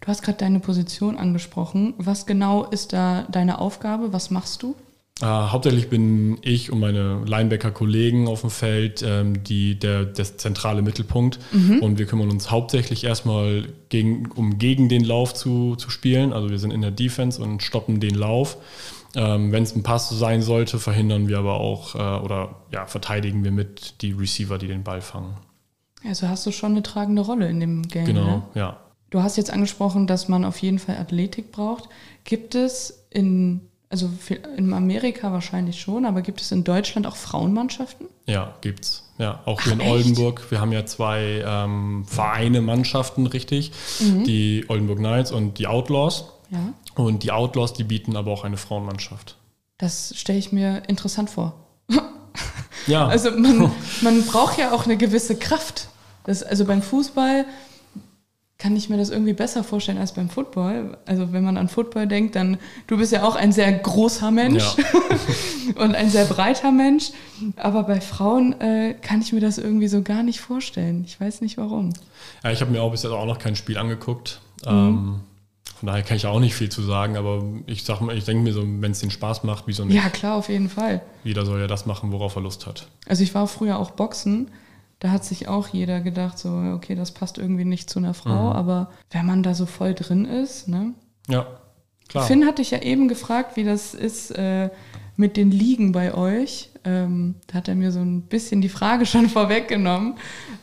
Du 0.00 0.08
hast 0.08 0.22
gerade 0.22 0.38
deine 0.38 0.60
Position 0.60 1.16
angesprochen. 1.16 1.94
Was 1.98 2.26
genau 2.26 2.64
ist 2.64 2.92
da 2.92 3.26
deine 3.30 3.58
Aufgabe? 3.58 4.12
Was 4.12 4.30
machst 4.30 4.62
du? 4.62 4.74
Äh, 5.20 5.24
hauptsächlich 5.26 5.88
bin 5.88 6.38
ich 6.42 6.70
und 6.70 6.78
meine 6.78 7.24
Linebacker-Kollegen 7.24 8.28
auf 8.28 8.42
dem 8.42 8.50
Feld 8.50 9.02
ähm, 9.04 9.42
die, 9.42 9.76
der, 9.78 10.04
der 10.04 10.36
zentrale 10.38 10.82
Mittelpunkt. 10.82 11.38
Und 11.80 11.98
wir 11.98 12.06
kümmern 12.06 12.30
uns 12.30 12.50
hauptsächlich 12.50 13.02
erstmal, 13.04 13.66
gegen, 13.88 14.30
um 14.36 14.58
gegen 14.58 14.88
den 14.88 15.04
Lauf 15.04 15.34
zu, 15.34 15.74
zu 15.76 15.90
spielen. 15.90 16.32
Also 16.32 16.50
wir 16.50 16.58
sind 16.58 16.70
in 16.70 16.82
der 16.82 16.92
Defense 16.92 17.42
und 17.42 17.62
stoppen 17.62 17.98
den 18.00 18.14
Lauf. 18.14 18.58
Ähm, 19.16 19.50
Wenn 19.50 19.62
es 19.62 19.74
ein 19.74 19.82
Pass 19.82 20.08
sein 20.10 20.42
sollte, 20.42 20.78
verhindern 20.78 21.28
wir 21.28 21.38
aber 21.38 21.58
auch 21.58 21.94
äh, 21.94 21.98
oder 22.22 22.56
ja, 22.72 22.86
verteidigen 22.86 23.42
wir 23.42 23.50
mit 23.50 24.02
die 24.02 24.12
Receiver, 24.12 24.58
die 24.58 24.68
den 24.68 24.84
Ball 24.84 25.00
fangen. 25.00 25.34
Also 26.06 26.28
hast 26.28 26.46
du 26.46 26.52
schon 26.52 26.72
eine 26.72 26.82
tragende 26.82 27.22
Rolle 27.22 27.48
in 27.48 27.58
dem 27.58 27.82
Game. 27.88 28.04
Genau, 28.04 28.24
Ne? 28.36 28.42
ja. 28.54 28.80
Du 29.10 29.22
hast 29.22 29.36
jetzt 29.38 29.50
angesprochen, 29.50 30.06
dass 30.06 30.28
man 30.28 30.44
auf 30.44 30.58
jeden 30.58 30.78
Fall 30.78 30.98
Athletik 30.98 31.50
braucht. 31.50 31.88
Gibt 32.24 32.54
es 32.54 33.06
in, 33.10 33.62
also 33.90 34.10
in 34.56 34.72
Amerika 34.72 35.32
wahrscheinlich 35.32 35.80
schon, 35.80 36.04
aber 36.04 36.20
gibt 36.22 36.40
es 36.40 36.52
in 36.52 36.64
Deutschland 36.64 37.06
auch 37.06 37.16
Frauenmannschaften? 37.16 38.06
Ja, 38.26 38.54
gibt's. 38.60 39.04
Ja, 39.18 39.40
auch 39.46 39.60
hier 39.62 39.72
Ach, 39.72 39.76
in 39.76 39.80
echt? 39.80 39.90
Oldenburg. 39.90 40.50
Wir 40.50 40.60
haben 40.60 40.72
ja 40.72 40.84
zwei 40.86 41.42
ähm, 41.44 42.04
Vereine, 42.06 42.60
Mannschaften, 42.60 43.26
richtig. 43.26 43.72
Mhm. 44.00 44.24
Die 44.24 44.64
Oldenburg 44.68 44.98
Knights 44.98 45.32
und 45.32 45.58
die 45.58 45.66
Outlaws. 45.66 46.26
Ja. 46.50 46.74
Und 46.94 47.22
die 47.22 47.32
Outlaws, 47.32 47.72
die 47.72 47.84
bieten 47.84 48.16
aber 48.16 48.30
auch 48.30 48.44
eine 48.44 48.56
Frauenmannschaft. 48.56 49.36
Das 49.78 50.12
stelle 50.16 50.38
ich 50.38 50.52
mir 50.52 50.82
interessant 50.88 51.30
vor. 51.30 51.54
Ja, 52.86 53.06
Also 53.08 53.30
man, 53.30 53.70
man 54.02 54.22
braucht 54.24 54.58
ja 54.58 54.72
auch 54.72 54.84
eine 54.84 54.96
gewisse 54.96 55.36
Kraft. 55.36 55.88
Das, 56.24 56.42
also 56.42 56.64
beim 56.64 56.82
Fußball 56.82 57.46
kann 58.58 58.74
ich 58.74 58.88
mir 58.88 58.96
das 58.96 59.10
irgendwie 59.10 59.34
besser 59.34 59.62
vorstellen 59.62 59.98
als 59.98 60.12
beim 60.12 60.28
Football. 60.28 60.98
Also 61.06 61.32
wenn 61.32 61.44
man 61.44 61.56
an 61.56 61.68
Football 61.68 62.08
denkt, 62.08 62.34
dann 62.34 62.58
du 62.88 62.98
bist 62.98 63.12
ja 63.12 63.22
auch 63.22 63.36
ein 63.36 63.52
sehr 63.52 63.72
großer 63.72 64.32
Mensch 64.32 64.64
ja. 64.76 64.84
und 65.82 65.94
ein 65.94 66.10
sehr 66.10 66.24
breiter 66.24 66.72
Mensch. 66.72 67.12
Aber 67.56 67.84
bei 67.84 68.00
Frauen 68.00 68.60
äh, 68.60 68.94
kann 69.00 69.22
ich 69.22 69.32
mir 69.32 69.40
das 69.40 69.58
irgendwie 69.58 69.86
so 69.86 70.02
gar 70.02 70.24
nicht 70.24 70.40
vorstellen. 70.40 71.04
Ich 71.06 71.20
weiß 71.20 71.40
nicht 71.40 71.56
warum. 71.56 71.92
ja 72.42 72.50
ich 72.50 72.60
habe 72.60 72.72
mir 72.72 72.82
auch 72.82 72.90
bis 72.90 73.04
jetzt 73.04 73.12
auch 73.12 73.26
noch 73.26 73.38
kein 73.38 73.54
Spiel 73.54 73.78
angeguckt. 73.78 74.40
Ähm, 74.66 75.20
von 75.78 75.86
daher 75.86 76.02
kann 76.02 76.16
ich 76.16 76.26
auch 76.26 76.40
nicht 76.40 76.56
viel 76.56 76.68
zu 76.68 76.82
sagen, 76.82 77.16
aber 77.16 77.44
ich 77.66 77.84
sag 77.84 78.00
mal, 78.00 78.16
ich 78.18 78.24
denke 78.24 78.42
mir 78.42 78.52
so, 78.52 78.64
wenn 78.64 78.90
es 78.90 78.98
den 78.98 79.12
Spaß 79.12 79.44
macht, 79.44 79.68
wieso 79.68 79.84
nicht? 79.84 79.94
Ja, 79.94 80.08
klar, 80.08 80.34
auf 80.34 80.48
jeden 80.48 80.68
Fall. 80.68 81.02
Jeder 81.22 81.46
soll 81.46 81.60
ja 81.60 81.68
das 81.68 81.86
machen, 81.86 82.10
worauf 82.10 82.34
er 82.34 82.42
Lust 82.42 82.66
hat. 82.66 82.88
Also 83.06 83.22
ich 83.22 83.32
war 83.36 83.46
früher 83.46 83.78
auch 83.78 83.92
Boxen. 83.92 84.50
Da 85.00 85.10
hat 85.10 85.24
sich 85.24 85.46
auch 85.46 85.68
jeder 85.68 86.00
gedacht, 86.00 86.38
so, 86.38 86.48
okay, 86.74 86.96
das 86.96 87.12
passt 87.12 87.38
irgendwie 87.38 87.64
nicht 87.64 87.88
zu 87.88 88.00
einer 88.00 88.14
Frau. 88.14 88.52
Aber 88.52 88.90
wenn 89.10 89.26
man 89.26 89.42
da 89.44 89.54
so 89.54 89.64
voll 89.64 89.94
drin 89.94 90.24
ist, 90.24 90.66
ne? 90.66 90.94
Ja, 91.28 91.46
klar. 92.08 92.24
Finn 92.24 92.44
hatte 92.44 92.62
ich 92.62 92.72
ja 92.72 92.82
eben 92.82 93.06
gefragt, 93.06 93.56
wie 93.56 93.62
das 93.62 93.94
ist 93.94 94.32
äh, 94.32 94.70
mit 95.16 95.36
den 95.36 95.52
Ligen 95.52 95.92
bei 95.92 96.14
euch. 96.14 96.70
Ähm, 96.84 97.36
da 97.46 97.54
hat 97.54 97.68
er 97.68 97.76
mir 97.76 97.92
so 97.92 98.00
ein 98.00 98.22
bisschen 98.22 98.60
die 98.60 98.68
Frage 98.68 99.06
schon 99.06 99.28
vorweggenommen. 99.28 100.14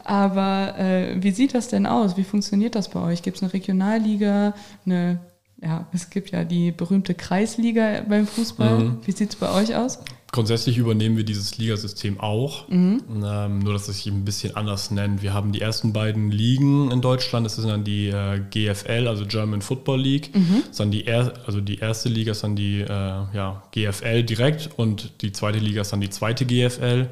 Aber 0.03 0.77
äh, 0.77 1.21
wie 1.21 1.31
sieht 1.31 1.53
das 1.53 1.69
denn 1.69 1.85
aus? 1.85 2.17
Wie 2.17 2.23
funktioniert 2.23 2.75
das 2.75 2.89
bei 2.89 3.01
euch? 3.01 3.21
Gibt 3.21 3.37
es 3.37 3.43
eine 3.43 3.53
Regionalliga, 3.53 4.53
eine, 4.85 5.19
ja, 5.61 5.87
es 5.93 6.09
gibt 6.09 6.31
ja 6.31 6.43
die 6.43 6.71
berühmte 6.71 7.13
Kreisliga 7.13 8.01
beim 8.07 8.27
Fußball. 8.27 8.79
Mhm. 8.79 8.97
Wie 9.05 9.11
sieht 9.11 9.29
es 9.29 9.35
bei 9.37 9.51
euch 9.51 9.75
aus? 9.75 9.99
Grundsätzlich 10.35 10.77
übernehmen 10.77 11.15
wir 11.15 11.23
dieses 11.23 11.57
Ligasystem 11.57 12.19
auch, 12.19 12.67
Mhm. 12.67 13.01
ähm, 13.23 13.59
nur 13.59 13.71
dass 13.71 13.87
es 13.87 14.03
sich 14.03 14.07
ein 14.07 14.25
bisschen 14.25 14.53
anders 14.57 14.91
nennt. 14.91 15.21
Wir 15.21 15.33
haben 15.33 15.53
die 15.53 15.61
ersten 15.61 15.93
beiden 15.93 16.29
Ligen 16.29 16.91
in 16.91 16.99
Deutschland, 16.99 17.45
das 17.45 17.57
ist 17.57 17.65
dann 17.65 17.85
die 17.85 18.09
äh, 18.09 18.41
GFL, 18.51 19.07
also 19.07 19.25
German 19.25 19.61
Football 19.61 20.01
League. 20.01 20.35
Mhm. 20.35 20.57
Das 20.59 20.71
ist 20.71 20.79
dann 20.81 20.91
die 20.91 21.07
er 21.07 21.31
also 21.47 21.61
die 21.61 21.77
erste 21.79 22.09
Liga 22.09 22.33
ist 22.33 22.43
dann 22.43 22.57
die 22.57 22.81
äh, 22.81 22.87
ja, 22.89 23.63
GFL 23.71 24.23
direkt 24.23 24.71
und 24.75 25.21
die 25.21 25.31
zweite 25.31 25.59
Liga 25.59 25.79
ist 25.81 25.93
dann 25.93 26.01
die 26.01 26.09
zweite 26.09 26.45
GFL. 26.45 27.07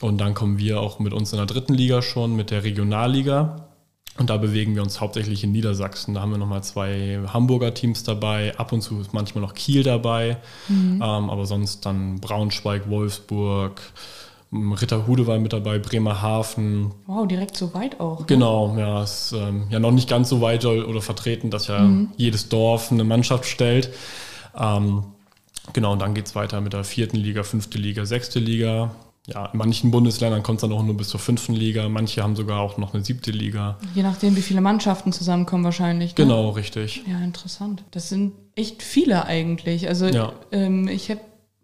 Und 0.00 0.18
dann 0.20 0.34
kommen 0.34 0.58
wir 0.58 0.80
auch 0.80 0.98
mit 0.98 1.12
uns 1.12 1.32
in 1.32 1.38
der 1.38 1.46
dritten 1.46 1.74
Liga 1.74 2.02
schon, 2.02 2.34
mit 2.34 2.50
der 2.50 2.64
Regionalliga. 2.64 3.67
Und 4.18 4.30
da 4.30 4.36
bewegen 4.36 4.74
wir 4.74 4.82
uns 4.82 5.00
hauptsächlich 5.00 5.44
in 5.44 5.52
Niedersachsen. 5.52 6.14
Da 6.14 6.20
haben 6.20 6.32
wir 6.32 6.38
nochmal 6.38 6.64
zwei 6.64 7.20
Hamburger 7.32 7.72
Teams 7.72 8.02
dabei. 8.02 8.58
Ab 8.58 8.72
und 8.72 8.82
zu 8.82 9.00
ist 9.00 9.14
manchmal 9.14 9.42
noch 9.42 9.54
Kiel 9.54 9.84
dabei. 9.84 10.38
Ähm, 11.00 11.30
aber 11.30 11.46
sonst 11.46 11.86
dann 11.86 12.20
Braunschweig, 12.20 12.90
Wolfsburg, 12.90 13.80
m, 14.50 14.72
Ritterhude 14.72 15.28
war 15.28 15.38
mit 15.38 15.52
dabei, 15.52 15.78
Bremerhaven. 15.78 16.90
Wow, 17.06 17.28
direkt 17.28 17.56
so 17.56 17.72
weit 17.74 18.00
auch. 18.00 18.20
ne? 18.20 18.26
Genau, 18.26 18.76
ja, 18.76 19.04
ist 19.04 19.32
ähm, 19.38 19.68
ja 19.70 19.78
noch 19.78 19.92
nicht 19.92 20.08
ganz 20.08 20.28
so 20.30 20.40
weit 20.40 20.64
oder 20.64 21.00
vertreten, 21.00 21.50
dass 21.50 21.68
ja 21.68 21.88
jedes 22.16 22.48
Dorf 22.48 22.90
eine 22.90 23.04
Mannschaft 23.04 23.44
stellt. 23.46 23.90
Ähm, 24.58 25.04
genau, 25.72 25.92
und 25.92 26.00
dann 26.00 26.14
geht 26.14 26.26
es 26.26 26.34
weiter 26.34 26.60
mit 26.60 26.72
der 26.72 26.82
vierten 26.82 27.18
Liga, 27.18 27.44
fünfte 27.44 27.78
Liga, 27.78 28.04
sechste 28.04 28.40
Liga. 28.40 28.90
Ja, 29.32 29.46
in 29.46 29.58
manchen 29.58 29.90
Bundesländern 29.90 30.42
kommt 30.42 30.56
es 30.56 30.60
dann 30.62 30.72
auch 30.72 30.82
nur 30.82 30.96
bis 30.96 31.08
zur 31.10 31.20
fünften 31.20 31.52
Liga. 31.54 31.88
Manche 31.88 32.22
haben 32.22 32.34
sogar 32.34 32.60
auch 32.60 32.78
noch 32.78 32.94
eine 32.94 33.04
siebte 33.04 33.30
Liga. 33.30 33.76
Je 33.94 34.02
nachdem, 34.02 34.36
wie 34.36 34.42
viele 34.42 34.60
Mannschaften 34.62 35.12
zusammenkommen 35.12 35.64
wahrscheinlich. 35.64 36.12
Ne? 36.16 36.24
Genau, 36.24 36.50
richtig. 36.50 37.02
Ja, 37.06 37.18
interessant. 37.20 37.84
Das 37.90 38.08
sind 38.08 38.32
echt 38.56 38.82
viele 38.82 39.26
eigentlich. 39.26 39.86
Also 39.86 40.06
Ja. 40.06 40.32
ähm, 40.50 40.88
ich 40.88 41.10
habe 41.10 41.20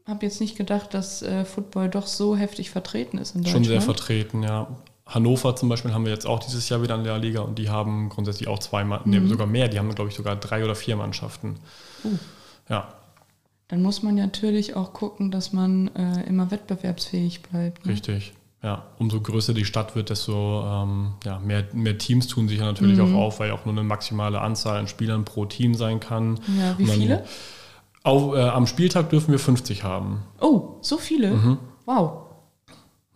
hab 0.06 0.23
jetzt 0.23 0.40
nicht 0.42 0.56
gedacht, 0.56 0.92
dass 0.92 1.23
äh, 1.23 1.47
Football 1.47 1.88
doch 1.88 2.06
so 2.06 2.37
heftig 2.37 2.68
vertreten 2.71 3.16
ist 3.16 3.35
in 3.35 3.42
Schon 3.44 3.62
Deutschland. 3.62 3.66
sehr 3.66 3.80
vertreten, 3.80 4.42
ja. 4.42 4.68
Hannover 5.06 5.54
zum 5.56 5.68
Beispiel 5.71 5.92
haben 5.92 6.04
wir 6.04 6.12
jetzt 6.12 6.26
auch 6.26 6.38
dieses 6.40 6.68
Jahr 6.68 6.83
wieder 6.83 6.94
in 6.94 7.04
der 7.04 7.18
Liga 7.18 7.40
und 7.42 7.59
die 7.59 7.68
haben 7.71 8.09
grundsätzlich 8.11 8.49
auch 8.49 8.59
zwei, 8.59 8.85
Ma- 8.85 9.00
nee, 9.04 9.21
sogar 9.26 9.47
mehr. 9.47 9.69
Die 9.69 9.78
haben, 9.78 9.95
glaube 9.95 10.08
ich, 10.10 10.17
sogar 10.17 10.36
drei 10.36 10.65
oder 10.65 10.75
vier 10.75 10.97
Mannschaften. 10.97 11.56
Ja, 12.69 12.88
Dann 13.68 13.82
muss 13.82 14.02
man 14.02 14.14
natürlich 14.14 14.76
auch 14.76 14.92
gucken, 14.92 15.30
dass 15.30 15.52
man 15.52 15.88
äh, 15.96 16.22
immer 16.28 16.50
wettbewerbsfähig 16.50 17.42
bleibt. 17.42 17.86
Ne? 17.86 17.92
richtig. 17.92 18.34
Ja, 18.62 18.86
umso 18.98 19.20
größer 19.20 19.52
die 19.52 19.66
Stadt 19.66 19.94
wird, 19.94 20.08
desto 20.08 20.62
ähm, 20.66 21.14
ja, 21.24 21.38
mehr, 21.38 21.64
mehr 21.74 21.98
Teams 21.98 22.28
tun 22.28 22.48
sich 22.48 22.60
ja 22.60 22.64
natürlich 22.64 22.98
auch 22.98 23.12
auf, 23.12 23.38
weil 23.38 23.48
ja 23.48 23.54
auch 23.54 23.66
nur 23.66 23.74
eine 23.74 23.82
maximale 23.82 24.40
Anzahl 24.40 24.78
an 24.78 24.88
Spielern 24.88 25.26
pro 25.26 25.44
Team 25.44 25.74
sein 25.74 26.00
kann. 26.00 26.40
Ja, 26.58 26.78
wie 26.78 26.86
dann- 26.86 26.94
viele? 26.96 27.24
Auf, 28.04 28.34
äh, 28.34 28.40
am 28.40 28.66
Spieltag 28.66 29.08
dürfen 29.10 29.32
wir 29.32 29.38
50 29.38 29.82
haben. 29.84 30.22
Oh, 30.40 30.76
so 30.82 30.96
viele? 30.98 31.30
Mhm. 31.32 31.58
Wow. 31.86 32.22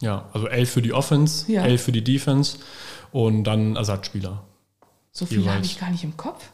Ja, 0.01 0.29
also 0.33 0.49
elf 0.49 0.71
für 0.71 0.83
die 0.83 0.93
Offense, 0.93 1.51
Ja. 1.51 1.63
elf 1.65 1.83
für 1.83 1.93
die 1.93 2.05
Defense 2.05 2.59
und 3.13 3.45
dann 3.45 3.77
Ersatzspieler. 3.77 4.45
So 5.13 5.25
viele 5.27 5.53
habe 5.53 5.65
ich 5.65 5.79
gar 5.81 5.91
nicht 5.91 6.05
im 6.05 6.17
Kopf. 6.17 6.49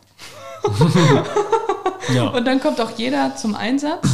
Ja. 2.12 2.29
Und 2.29 2.45
dann 2.47 2.61
kommt 2.61 2.81
auch 2.81 2.90
jeder 2.97 3.37
zum 3.37 3.55
Einsatz. 3.55 4.07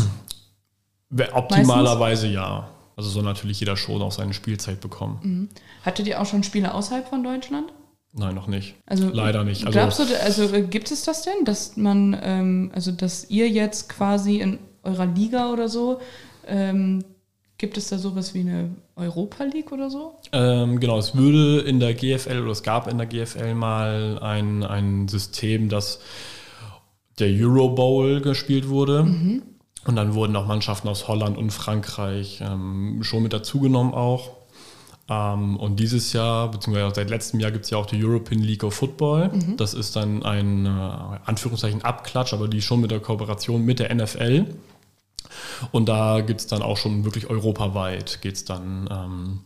Optimalerweise 1.33 2.29
ja. 2.29 2.69
Also 2.97 3.09
soll 3.11 3.23
natürlich 3.23 3.59
jeder 3.61 3.77
schon 3.77 4.03
auch 4.03 4.13
seine 4.13 4.35
Spielzeit 4.35 4.81
bekommen. 4.81 5.49
Hattet 5.83 6.07
ihr 6.07 6.21
auch 6.21 6.27
schon 6.27 6.43
Spiele 6.43 6.75
außerhalb 6.75 7.09
von 7.09 7.25
Deutschland? 7.25 7.73
Nein, 8.13 8.35
noch 8.35 8.49
nicht. 8.49 8.75
Also 8.87 9.09
Leider 9.09 9.45
nicht. 9.45 9.67
Also, 9.67 9.79
glaubst 9.79 9.99
du, 10.01 10.21
also 10.21 10.53
äh, 10.53 10.63
gibt 10.63 10.91
es 10.91 11.05
das 11.05 11.23
denn, 11.23 11.45
dass 11.45 11.77
man, 11.77 12.19
ähm, 12.23 12.73
also 12.75 12.91
dass 12.91 13.31
ihr 13.31 13.49
jetzt 13.49 13.89
quasi 13.89 14.41
in 14.41 14.59
eurer 14.83 15.07
Liga 15.07 15.53
oder 15.53 15.69
so, 15.69 16.01
ähm, 16.47 17.05
gibt 17.57 17.77
es 17.77 17.89
da 17.89 17.99
sowas 17.99 18.35
wie 18.35 18.41
eine 18.41 18.71
Europa 18.97 19.45
League 19.45 19.71
oder 19.71 19.91
so? 19.91 20.15
ähm, 20.33 20.81
genau, 20.81 20.99
es 20.99 21.15
würde 21.15 21.61
in 21.61 21.79
der 21.79 21.95
GFL 21.95 22.41
oder 22.43 22.51
es 22.51 22.63
gab 22.63 22.89
in 22.91 22.99
der 22.99 23.07
GFL 23.07 23.55
mal 23.55 24.19
ein, 24.21 24.65
ein 24.65 25.07
System, 25.07 25.69
dass 25.69 26.01
der 27.21 27.29
Euro 27.29 27.71
Bowl 27.71 28.21
gespielt 28.21 28.69
wurde. 28.69 29.03
Und 29.87 29.97
dann 29.97 30.15
wurden 30.15 30.37
auch 30.37 30.47
Mannschaften 30.47 30.89
aus 30.89 31.09
Holland 31.09 31.39
und 31.39 31.51
Frankreich 31.51 32.43
ähm, 32.43 33.03
schon 33.03 33.23
mit 33.23 33.33
dazugenommen 33.33 33.95
auch. 33.95 34.33
Ähm, 35.09 35.57
und 35.57 35.81
dieses 35.81 36.13
Jahr, 36.13 36.51
beziehungsweise 36.51 36.95
seit 36.95 37.11
letztem 37.11 37.41
Jahr, 37.41 37.51
gibt 37.51 37.65
es 37.65 37.71
ja 37.71 37.79
auch 37.79 37.87
die 37.87 38.03
European 38.03 38.41
League 38.41 38.63
of 38.63 38.75
Football. 38.75 39.31
Das 39.57 39.75
ist 39.75 39.97
dann 39.97 40.23
ein 40.23 40.67
äh, 40.67 40.69
Anführungszeichen 40.69 41.83
Abklatsch, 41.83 42.33
aber 42.33 42.47
die 42.47 42.63
schon 42.63 42.81
mit 42.81 42.91
der 42.91 43.01
Kooperation 43.01 43.65
mit 43.65 43.79
der 43.79 43.95
NFL. 43.95 44.47
Und 45.73 45.89
da 45.89 46.21
gibt 46.21 46.41
es 46.41 46.47
dann 46.47 46.63
auch 46.63 46.77
schon 46.77 47.05
wirklich 47.05 47.29
europaweit 47.29 48.21
geht 48.23 48.35
es 48.35 48.45
dann. 48.45 48.89
Ähm, 48.91 49.41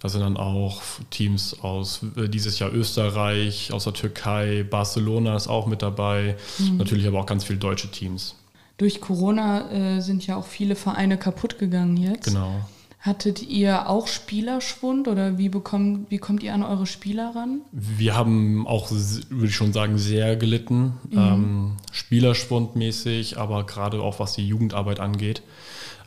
da 0.00 0.08
sind 0.08 0.20
dann 0.20 0.36
auch 0.36 0.82
Teams 1.10 1.60
aus 1.62 2.00
äh, 2.16 2.28
dieses 2.28 2.58
Jahr 2.58 2.72
Österreich, 2.72 3.72
aus 3.72 3.84
der 3.84 3.92
Türkei, 3.94 4.64
Barcelona 4.68 5.36
ist 5.36 5.48
auch 5.48 5.66
mit 5.66 5.82
dabei. 5.82 6.36
Natürlich 6.78 7.06
aber 7.06 7.20
auch 7.20 7.26
ganz 7.26 7.44
viele 7.44 7.58
deutsche 7.58 7.90
Teams. 7.90 8.34
Durch 8.78 9.00
Corona 9.00 9.70
äh, 9.70 10.00
sind 10.00 10.26
ja 10.26 10.36
auch 10.36 10.46
viele 10.46 10.74
Vereine 10.74 11.18
kaputt 11.18 11.58
gegangen 11.58 11.96
jetzt. 11.96 12.24
Genau. 12.24 12.66
Hattet 13.02 13.42
ihr 13.42 13.88
auch 13.88 14.06
Spielerschwund 14.08 15.08
oder 15.08 15.38
wie, 15.38 15.48
bekommt, 15.48 16.10
wie 16.10 16.18
kommt 16.18 16.42
ihr 16.42 16.52
an 16.52 16.62
eure 16.62 16.84
Spieler 16.86 17.34
ran? 17.34 17.62
Wir 17.72 18.14
haben 18.14 18.66
auch, 18.66 18.90
würde 18.90 19.46
ich 19.46 19.54
schon 19.54 19.72
sagen, 19.72 19.96
sehr 19.96 20.36
gelitten. 20.36 20.98
Ähm, 21.10 21.76
Spielerschwundmäßig, 21.92 23.38
aber 23.38 23.64
gerade 23.64 24.02
auch 24.02 24.20
was 24.20 24.34
die 24.34 24.46
Jugendarbeit 24.46 25.00
angeht. 25.00 25.42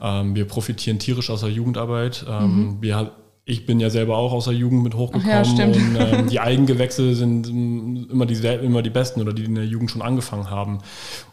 Ähm, 0.01 0.35
wir 0.35 0.45
profitieren 0.45 0.99
tierisch 0.99 1.31
aus 1.31 1.41
der 1.41 1.49
Jugendarbeit. 1.49 2.25
Ähm, 2.29 2.77
wir, 2.81 2.95
ha- 2.95 3.11
ich 3.45 3.65
bin 3.65 3.79
ja 3.79 3.89
selber 3.89 4.17
auch 4.17 4.31
aus 4.31 4.45
der 4.45 4.53
Jugend 4.53 4.83
mit 4.83 4.95
hochgekommen 4.95 5.57
ja, 5.57 5.65
und 5.65 5.75
ähm, 5.97 6.29
die 6.29 6.39
Eigengewächse 6.39 7.13
sind 7.13 7.47
ähm, 7.47 8.07
immer 8.09 8.25
die, 8.25 8.35
immer 8.35 8.81
die 8.81 8.89
besten 8.89 9.21
oder 9.21 9.33
die 9.33 9.43
in 9.43 9.55
der 9.55 9.65
Jugend 9.65 9.91
schon 9.91 10.01
angefangen 10.01 10.49
haben. 10.49 10.79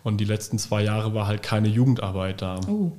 Und 0.03 0.21
die 0.21 0.25
letzten 0.25 0.59
zwei 0.59 0.83
Jahre 0.83 1.15
war 1.15 1.29
halt 1.29 1.43
keine 1.43 1.69
Jugendarbeit 1.69 2.43
da. 2.43 2.61
Oh, 2.69 2.93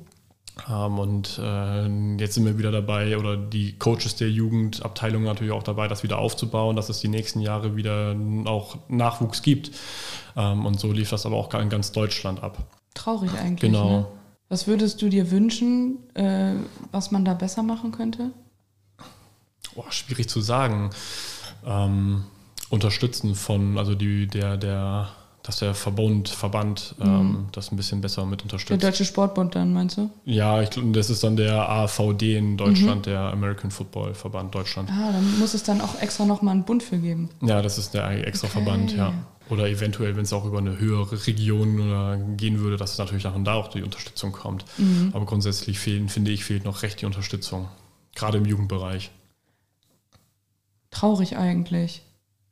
Ähm, 0.68 0.98
und 0.98 1.38
äh, 1.42 2.16
jetzt 2.16 2.34
sind 2.34 2.46
wir 2.46 2.56
wieder 2.58 2.72
dabei, 2.72 3.18
oder 3.18 3.36
die 3.36 3.78
Coaches 3.78 4.16
der 4.16 4.30
Jugendabteilung 4.30 5.24
natürlich 5.24 5.52
auch 5.52 5.62
dabei, 5.62 5.88
das 5.88 6.02
wieder 6.02 6.18
aufzubauen, 6.18 6.76
dass 6.76 6.88
es 6.88 7.00
die 7.00 7.08
nächsten 7.08 7.40
Jahre 7.40 7.76
wieder 7.76 8.16
auch 8.46 8.76
Nachwuchs 8.88 9.42
gibt. 9.42 9.72
Ähm, 10.36 10.64
und 10.64 10.80
so 10.80 10.90
lief 10.90 11.10
das 11.10 11.26
aber 11.26 11.36
auch 11.36 11.52
in 11.52 11.68
ganz 11.68 11.92
Deutschland 11.92 12.42
ab. 12.42 12.58
traurig 12.94 13.30
eigentlich. 13.38 13.70
Genau. 13.70 13.90
Ne? 13.90 14.06
Was 14.48 14.66
würdest 14.66 15.00
du 15.00 15.08
dir 15.08 15.30
wünschen, 15.30 15.98
äh, 16.14 16.54
was 16.90 17.10
man 17.10 17.24
da 17.24 17.34
besser 17.34 17.62
machen 17.62 17.92
könnte? 17.92 18.32
Boah, 19.74 19.90
schwierig 19.90 20.28
zu 20.28 20.40
sagen. 20.40 20.90
Ähm, 21.66 22.24
unterstützen 22.70 23.34
von, 23.34 23.78
also 23.78 23.94
die, 23.94 24.26
der, 24.26 24.56
der, 24.56 25.10
dass 25.42 25.58
der 25.58 25.74
Verbund, 25.74 26.28
Verband 26.28 26.94
ähm, 27.00 27.48
das 27.52 27.70
ein 27.70 27.76
bisschen 27.76 28.00
besser 28.00 28.24
mit 28.24 28.40
Der 28.40 28.44
unterstützt. 28.44 28.82
Deutsche 28.82 29.04
Sportbund 29.04 29.54
dann, 29.54 29.72
meinst 29.72 29.98
du? 29.98 30.10
Ja, 30.24 30.62
ich 30.62 30.70
glaube, 30.70 30.92
das 30.92 31.10
ist 31.10 31.22
dann 31.22 31.36
der 31.36 31.68
AVD 31.68 32.36
in 32.36 32.56
Deutschland, 32.56 33.06
der 33.06 33.20
American 33.20 33.70
Football 33.70 34.14
Verband 34.14 34.54
Deutschland. 34.54 34.90
Ah, 34.90 35.12
dann 35.12 35.38
muss 35.38 35.54
es 35.54 35.62
dann 35.62 35.80
auch 35.80 36.00
extra 36.00 36.24
nochmal 36.24 36.54
einen 36.54 36.64
Bund 36.64 36.82
für 36.82 36.98
geben. 36.98 37.28
Ja, 37.42 37.60
das 37.60 37.78
ist 37.78 37.92
der 37.92 38.26
extra 38.26 38.46
Okay. 38.46 38.62
Verband, 38.62 38.96
ja. 38.96 39.12
Oder 39.50 39.68
eventuell, 39.68 40.16
wenn 40.16 40.22
es 40.22 40.32
auch 40.32 40.46
über 40.46 40.58
eine 40.58 40.78
höhere 40.78 41.26
Region 41.26 41.80
oder 41.80 42.16
gehen 42.36 42.60
würde, 42.60 42.76
dass 42.78 42.96
natürlich 42.96 43.24
nach 43.24 43.34
und 43.34 43.44
da 43.44 43.54
auch 43.54 43.68
die 43.68 43.82
Unterstützung 43.82 44.32
kommt. 44.32 44.64
Mhm. 44.78 45.10
Aber 45.12 45.26
grundsätzlich 45.26 45.78
fehlen, 45.78 46.08
finde 46.08 46.30
ich, 46.30 46.44
fehlt 46.44 46.64
noch 46.64 46.82
recht 46.82 47.02
die 47.02 47.06
Unterstützung. 47.06 47.68
Gerade 48.14 48.38
im 48.38 48.46
Jugendbereich. 48.46 49.10
Traurig 50.92 51.36
eigentlich. 51.36 52.02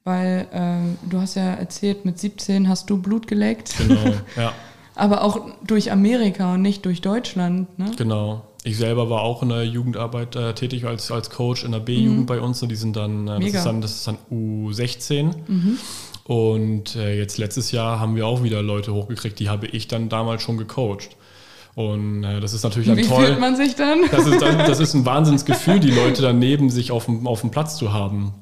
Weil 0.02 0.48
ähm, 0.52 0.98
du 1.08 1.20
hast 1.20 1.36
ja 1.36 1.54
erzählt, 1.54 2.04
mit 2.04 2.18
17 2.18 2.68
hast 2.68 2.90
du 2.90 3.00
Blut 3.00 3.28
geleckt. 3.28 3.74
Genau, 3.78 4.14
ja. 4.36 4.52
Aber 4.96 5.22
auch 5.22 5.40
durch 5.64 5.92
Amerika 5.92 6.54
und 6.54 6.62
nicht 6.62 6.84
durch 6.84 7.00
Deutschland. 7.00 7.78
Ne? 7.78 7.92
Genau. 7.96 8.42
Ich 8.64 8.76
selber 8.76 9.08
war 9.08 9.22
auch 9.22 9.42
in 9.42 9.50
der 9.50 9.64
Jugendarbeit 9.64 10.36
äh, 10.36 10.54
tätig 10.54 10.84
als, 10.84 11.10
als 11.10 11.30
Coach 11.30 11.64
in 11.64 11.72
der 11.72 11.78
B-Jugend 11.78 12.20
mhm. 12.20 12.26
bei 12.26 12.40
uns. 12.40 12.62
Und 12.62 12.70
die 12.70 12.76
sind 12.76 12.96
dann, 12.96 13.28
äh, 13.28 13.40
das, 13.40 13.54
ist 13.54 13.64
dann, 13.64 13.80
das 13.80 13.92
ist 13.92 14.06
dann 14.06 14.18
U16. 14.30 15.32
Mhm. 15.46 15.78
Und 16.24 16.96
äh, 16.96 17.16
jetzt 17.16 17.38
letztes 17.38 17.72
Jahr 17.72 17.98
haben 17.98 18.16
wir 18.16 18.26
auch 18.26 18.42
wieder 18.42 18.62
Leute 18.62 18.94
hochgekriegt, 18.94 19.38
die 19.38 19.48
habe 19.48 19.66
ich 19.66 19.88
dann 19.88 20.08
damals 20.08 20.42
schon 20.42 20.58
gecoacht. 20.58 21.16
Und 21.74 22.24
äh, 22.24 22.40
das 22.40 22.52
ist 22.52 22.62
natürlich 22.62 22.88
dann 22.88 22.96
Wie 22.96 23.02
toll. 23.02 23.22
Wie 23.22 23.26
fühlt 23.26 23.40
man 23.40 23.56
sich 23.56 23.76
dann? 23.76 24.00
Das 24.10 24.26
ist, 24.26 24.42
dann, 24.42 24.58
das 24.58 24.80
ist 24.80 24.94
ein 24.94 25.06
Wahnsinnsgefühl, 25.06 25.80
die 25.80 25.90
Leute 25.90 26.22
dann 26.22 26.38
neben 26.38 26.70
sich 26.70 26.90
auf 26.92 27.06
dem, 27.06 27.26
auf 27.26 27.40
dem 27.40 27.50
Platz 27.50 27.76
zu 27.76 27.92
haben. 27.92 28.34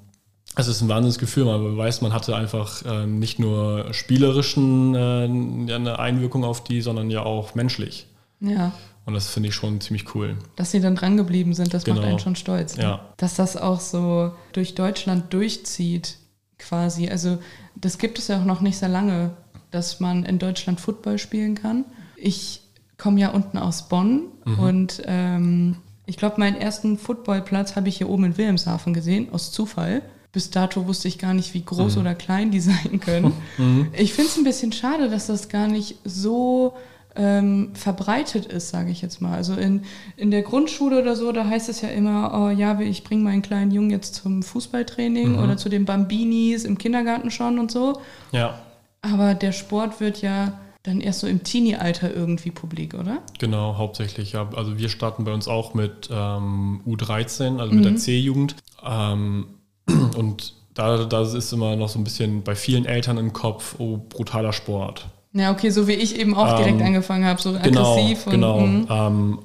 Es 0.56 0.66
ist 0.66 0.80
ein 0.80 0.88
Wahnsinnsgefühl, 0.88 1.44
man 1.44 1.76
weiß, 1.76 2.00
man 2.00 2.12
hatte 2.12 2.34
einfach 2.34 2.84
äh, 2.84 3.06
nicht 3.06 3.38
nur 3.38 3.92
spielerischen 3.92 4.94
äh, 4.94 5.72
eine 5.72 5.98
Einwirkung 5.98 6.44
auf 6.44 6.64
die, 6.64 6.80
sondern 6.80 7.10
ja 7.10 7.22
auch 7.22 7.54
menschlich. 7.54 8.06
Ja. 8.40 8.72
Und 9.04 9.14
das 9.14 9.28
finde 9.28 9.50
ich 9.50 9.54
schon 9.54 9.80
ziemlich 9.80 10.14
cool. 10.14 10.36
Dass 10.56 10.70
sie 10.70 10.80
dann 10.80 10.96
drangeblieben 10.96 11.54
sind, 11.54 11.72
das 11.72 11.84
genau. 11.84 12.00
macht 12.00 12.08
einen 12.08 12.18
schon 12.18 12.36
stolz. 12.36 12.76
Ne? 12.76 12.82
Ja. 12.82 13.00
Dass 13.16 13.34
das 13.34 13.56
auch 13.56 13.80
so 13.80 14.32
durch 14.52 14.74
Deutschland 14.74 15.32
durchzieht, 15.32 16.18
quasi. 16.58 17.08
Also 17.08 17.38
das 17.74 17.98
gibt 17.98 18.18
es 18.18 18.28
ja 18.28 18.40
auch 18.40 18.44
noch 18.44 18.60
nicht 18.60 18.78
sehr 18.78 18.88
lange, 18.88 19.30
dass 19.70 20.00
man 20.00 20.24
in 20.24 20.38
Deutschland 20.38 20.80
Football 20.80 21.18
spielen 21.18 21.54
kann. 21.54 21.84
Ich 22.16 22.62
komme 22.98 23.20
ja 23.20 23.30
unten 23.30 23.56
aus 23.58 23.88
Bonn 23.88 24.22
mhm. 24.44 24.58
und 24.58 25.02
ähm, 25.06 25.76
ich 26.04 26.16
glaube, 26.16 26.36
meinen 26.38 26.56
ersten 26.56 26.98
Footballplatz 26.98 27.76
habe 27.76 27.88
ich 27.88 27.98
hier 27.98 28.08
oben 28.08 28.24
in 28.24 28.38
Wilhelmshaven 28.38 28.94
gesehen, 28.94 29.28
aus 29.32 29.52
Zufall. 29.52 30.02
Bis 30.32 30.50
dato 30.50 30.86
wusste 30.86 31.06
ich 31.06 31.18
gar 31.18 31.34
nicht, 31.34 31.52
wie 31.52 31.62
groß 31.62 31.96
mhm. 31.96 32.00
oder 32.00 32.14
klein 32.14 32.50
die 32.50 32.60
sein 32.60 33.00
können. 33.00 33.32
Mhm. 33.58 33.88
Ich 33.92 34.14
finde 34.14 34.30
es 34.30 34.36
ein 34.36 34.44
bisschen 34.44 34.72
schade, 34.72 35.10
dass 35.10 35.26
das 35.26 35.48
gar 35.48 35.66
nicht 35.66 35.96
so 36.04 36.74
ähm, 37.16 37.70
verbreitet 37.74 38.46
ist, 38.46 38.70
sage 38.70 38.90
ich 38.90 39.02
jetzt 39.02 39.20
mal. 39.20 39.34
Also 39.34 39.54
in, 39.54 39.82
in 40.16 40.30
der 40.30 40.42
Grundschule 40.42 41.02
oder 41.02 41.16
so, 41.16 41.32
da 41.32 41.44
heißt 41.44 41.68
es 41.68 41.80
ja 41.80 41.88
immer, 41.88 42.32
oh 42.34 42.50
ja, 42.50 42.78
ich 42.80 43.02
bringe 43.02 43.24
meinen 43.24 43.42
kleinen 43.42 43.72
Jungen 43.72 43.90
jetzt 43.90 44.14
zum 44.14 44.44
Fußballtraining 44.44 45.32
mhm. 45.32 45.42
oder 45.42 45.56
zu 45.56 45.68
den 45.68 45.84
Bambinis 45.84 46.64
im 46.64 46.78
Kindergarten 46.78 47.30
schon 47.30 47.58
und 47.58 47.70
so. 47.70 48.00
Ja. 48.30 48.60
Aber 49.02 49.34
der 49.34 49.52
Sport 49.52 50.00
wird 50.00 50.22
ja 50.22 50.52
dann 50.88 51.00
erst 51.00 51.20
so 51.20 51.26
im 51.26 51.42
Teenie-Alter 51.42 52.14
irgendwie 52.14 52.50
publik, 52.50 52.94
oder? 52.94 53.22
Genau, 53.38 53.76
hauptsächlich. 53.76 54.32
Ja. 54.32 54.48
Also 54.56 54.78
wir 54.78 54.88
starten 54.88 55.24
bei 55.24 55.32
uns 55.32 55.46
auch 55.46 55.74
mit 55.74 56.08
ähm, 56.10 56.80
U13, 56.86 57.58
also 57.58 57.74
mit 57.74 57.84
der 57.84 57.92
mhm. 57.92 57.98
C-Jugend. 57.98 58.56
Ähm, 58.84 59.46
und 60.16 60.54
da, 60.74 61.04
da 61.04 61.22
ist 61.22 61.52
immer 61.52 61.76
noch 61.76 61.88
so 61.88 61.98
ein 61.98 62.04
bisschen 62.04 62.42
bei 62.42 62.54
vielen 62.54 62.86
Eltern 62.86 63.18
im 63.18 63.32
Kopf, 63.32 63.76
oh, 63.78 63.98
brutaler 63.98 64.52
Sport. 64.52 65.08
Ja, 65.34 65.52
okay, 65.52 65.70
so 65.70 65.86
wie 65.86 65.92
ich 65.92 66.18
eben 66.18 66.34
auch 66.34 66.56
direkt 66.56 66.80
ähm, 66.80 66.86
angefangen 66.86 67.24
habe, 67.24 67.40
so 67.40 67.52
genau, 67.52 67.94
aggressiv. 67.94 68.24
Genau, 68.30 68.58
und, 68.58 68.88
genau. 68.88 69.38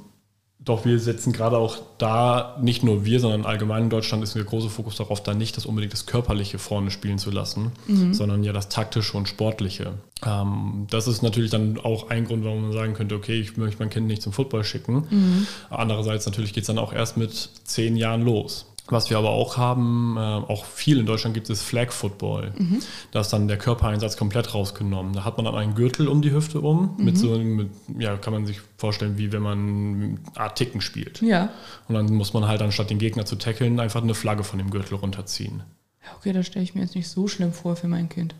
Doch 0.65 0.86
wir 0.86 0.97
setzen 0.99 1.34
gerade 1.34 1.58
auch 1.58 1.80
da, 1.97 2.58
nicht 2.62 2.84
nur 2.84 3.04
wir, 3.04 3.19
sondern 3.19 3.45
allgemein 3.45 3.84
in 3.84 3.89
Deutschland 3.89 4.23
ist 4.23 4.36
der 4.36 4.45
große 4.45 4.69
Fokus 4.69 4.95
darauf, 4.95 5.21
da 5.21 5.34
nicht 5.34 5.58
das 5.58 5.65
unbedingt 5.65 5.91
das 5.91 6.06
Körperliche 6.06 6.58
vorne 6.58 6.89
spielen 6.89 7.17
zu 7.17 7.32
lassen, 7.32 7.73
mhm. 7.88 8.13
sondern 8.13 8.43
ja 8.43 8.54
das 8.54 8.69
Taktische 8.69 9.17
und 9.17 9.28
Sportliche. 9.28 9.93
Ähm, 10.26 10.88
das 10.89 11.08
ist 11.08 11.21
natürlich 11.21 11.52
dann 11.52 11.80
auch 11.80 12.10
ein 12.10 12.26
Grund, 12.26 12.45
warum 12.45 12.62
man 12.62 12.71
sagen 12.71 12.93
könnte, 12.93 13.15
okay, 13.15 13.39
ich 13.39 13.58
möchte 13.58 13.80
mein 13.80 13.89
Kind 13.89 14.08
nicht 14.08 14.21
zum 14.21 14.32
Football 14.32 14.63
schicken. 14.63 15.06
Mhm. 15.10 15.47
Andererseits 15.69 16.26
natürlich 16.26 16.54
geht 16.54 16.63
es 16.63 16.67
dann 16.67 16.78
auch 16.78 16.93
erst 16.93 17.17
mit 17.17 17.32
zehn 17.65 17.97
Jahren 17.97 18.21
los. 18.21 18.73
Was 18.88 19.10
wir 19.10 19.17
aber 19.17 19.30
auch 19.30 19.56
haben, 19.56 20.17
äh, 20.17 20.19
auch 20.19 20.65
viel 20.65 21.00
in 21.00 21.06
Deutschland 21.06 21.34
gibt 21.34 21.50
es 21.50 21.62
Flag 21.62 21.91
Football. 21.91 22.54
Mhm. 22.58 22.80
Da 23.12 23.22
ist 23.22 23.30
dann 23.30 23.48
der 23.48 23.58
Körpereinsatz 23.58 24.17
komplett 24.17 24.54
rausgenommen. 24.54 25.13
Da 25.13 25.24
hat 25.24 25.38
man 25.38 25.46
dann 25.46 25.56
einen 25.56 25.74
Gürtel 25.74 26.10
um 26.10 26.22
die 26.22 26.32
Hüfte 26.32 26.60
um, 26.60 26.96
mhm. 26.98 27.06
mit 27.06 27.17
so 27.17 27.38
mit, 27.38 27.69
ja, 27.98 28.17
kann 28.17 28.34
man 28.34 28.46
sich 28.46 28.60
vorstellen, 28.78 29.17
wie 29.17 29.32
wenn 29.32 29.41
man 29.41 30.19
Art 30.36 30.58
Ticken 30.58 30.82
spielt. 30.82 31.22
Ja. 31.22 31.50
Und 31.88 31.96
dann 31.96 32.13
muss 32.13 32.34
man 32.34 32.46
halt 32.48 32.62
anstatt 32.62 32.89
den 32.89 33.00
Gegner 33.00 33.26
zu 33.26 33.38
tackeln, 33.38 33.80
einfach 33.80 34.04
eine 34.04 34.15
Flagge 34.15 34.43
von 34.43 34.60
dem 34.60 34.69
Gürtel 34.69 34.96
runterziehen. 34.96 35.63
Ja, 36.06 36.15
okay, 36.17 36.34
das 36.34 36.48
stelle 36.48 36.63
ich 36.63 36.76
mir 36.76 36.82
jetzt 36.82 36.96
nicht 36.96 37.08
so 37.08 37.28
schlimm 37.30 37.54
vor 37.54 37.78
für 37.78 37.88
mein 37.88 38.10
Kind. 38.10 38.36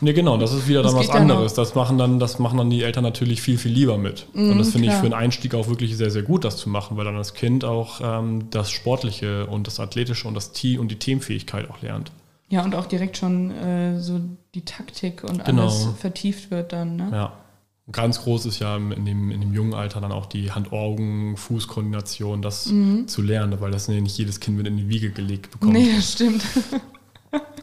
Nee, 0.00 0.14
genau, 0.14 0.36
das 0.36 0.52
ist 0.52 0.66
wieder 0.66 0.82
dann 0.82 0.94
was 0.94 1.10
anderes. 1.10 1.54
Das 1.54 1.74
machen 1.74 1.98
dann, 1.98 2.18
das 2.18 2.38
machen 2.38 2.58
dann 2.58 2.70
die 2.70 2.82
Eltern 2.82 3.04
natürlich 3.04 3.42
viel, 3.42 3.58
viel 3.58 3.72
lieber 3.72 3.98
mit. 3.98 4.26
Mm, 4.32 4.50
und 4.50 4.58
das 4.58 4.70
finde 4.70 4.88
ich 4.88 4.94
für 4.94 5.04
einen 5.04 5.14
Einstieg 5.14 5.54
auch 5.54 5.68
wirklich 5.68 5.96
sehr, 5.96 6.10
sehr 6.10 6.22
gut, 6.22 6.44
das 6.44 6.56
zu 6.56 6.68
machen, 6.68 6.96
weil 6.96 7.04
dann 7.04 7.16
das 7.16 7.34
Kind 7.34 7.64
auch 7.64 8.00
ähm, 8.02 8.50
das 8.50 8.70
Sportliche 8.70 9.46
und 9.46 9.66
das 9.66 9.78
Athletische 9.78 10.26
und 10.26 10.34
das 10.34 10.52
Team 10.52 10.80
und 10.80 10.90
die 10.90 10.98
Teamfähigkeit 10.98 11.70
auch 11.70 11.82
lernt. 11.82 12.10
Ja, 12.48 12.64
und 12.64 12.74
auch 12.74 12.86
direkt 12.86 13.16
schon 13.16 13.50
äh, 13.52 14.00
so 14.00 14.20
die 14.54 14.64
Taktik 14.64 15.22
und 15.22 15.44
genau. 15.44 15.62
alles 15.62 15.88
vertieft 15.98 16.50
wird 16.50 16.72
dann. 16.72 16.96
Ne? 16.96 17.08
Ja. 17.12 17.32
Ganz 17.92 18.22
groß 18.22 18.46
ist 18.46 18.60
ja 18.60 18.76
in 18.76 19.04
dem, 19.04 19.30
in 19.30 19.40
dem 19.40 19.52
jungen 19.52 19.74
Alter 19.74 20.00
dann 20.00 20.12
auch 20.12 20.26
die 20.26 20.52
Hand-Augen-Fußkoordination, 20.52 22.40
das 22.40 22.66
mhm. 22.66 23.08
zu 23.08 23.20
lernen, 23.20 23.60
weil 23.60 23.72
das 23.72 23.88
nicht 23.88 24.16
jedes 24.16 24.38
Kind 24.38 24.56
mit 24.56 24.66
in 24.66 24.76
die 24.76 24.88
Wiege 24.88 25.10
gelegt 25.10 25.50
bekommt. 25.50 25.72
Nee, 25.72 25.90
das 25.96 26.12
stimmt. 26.12 26.42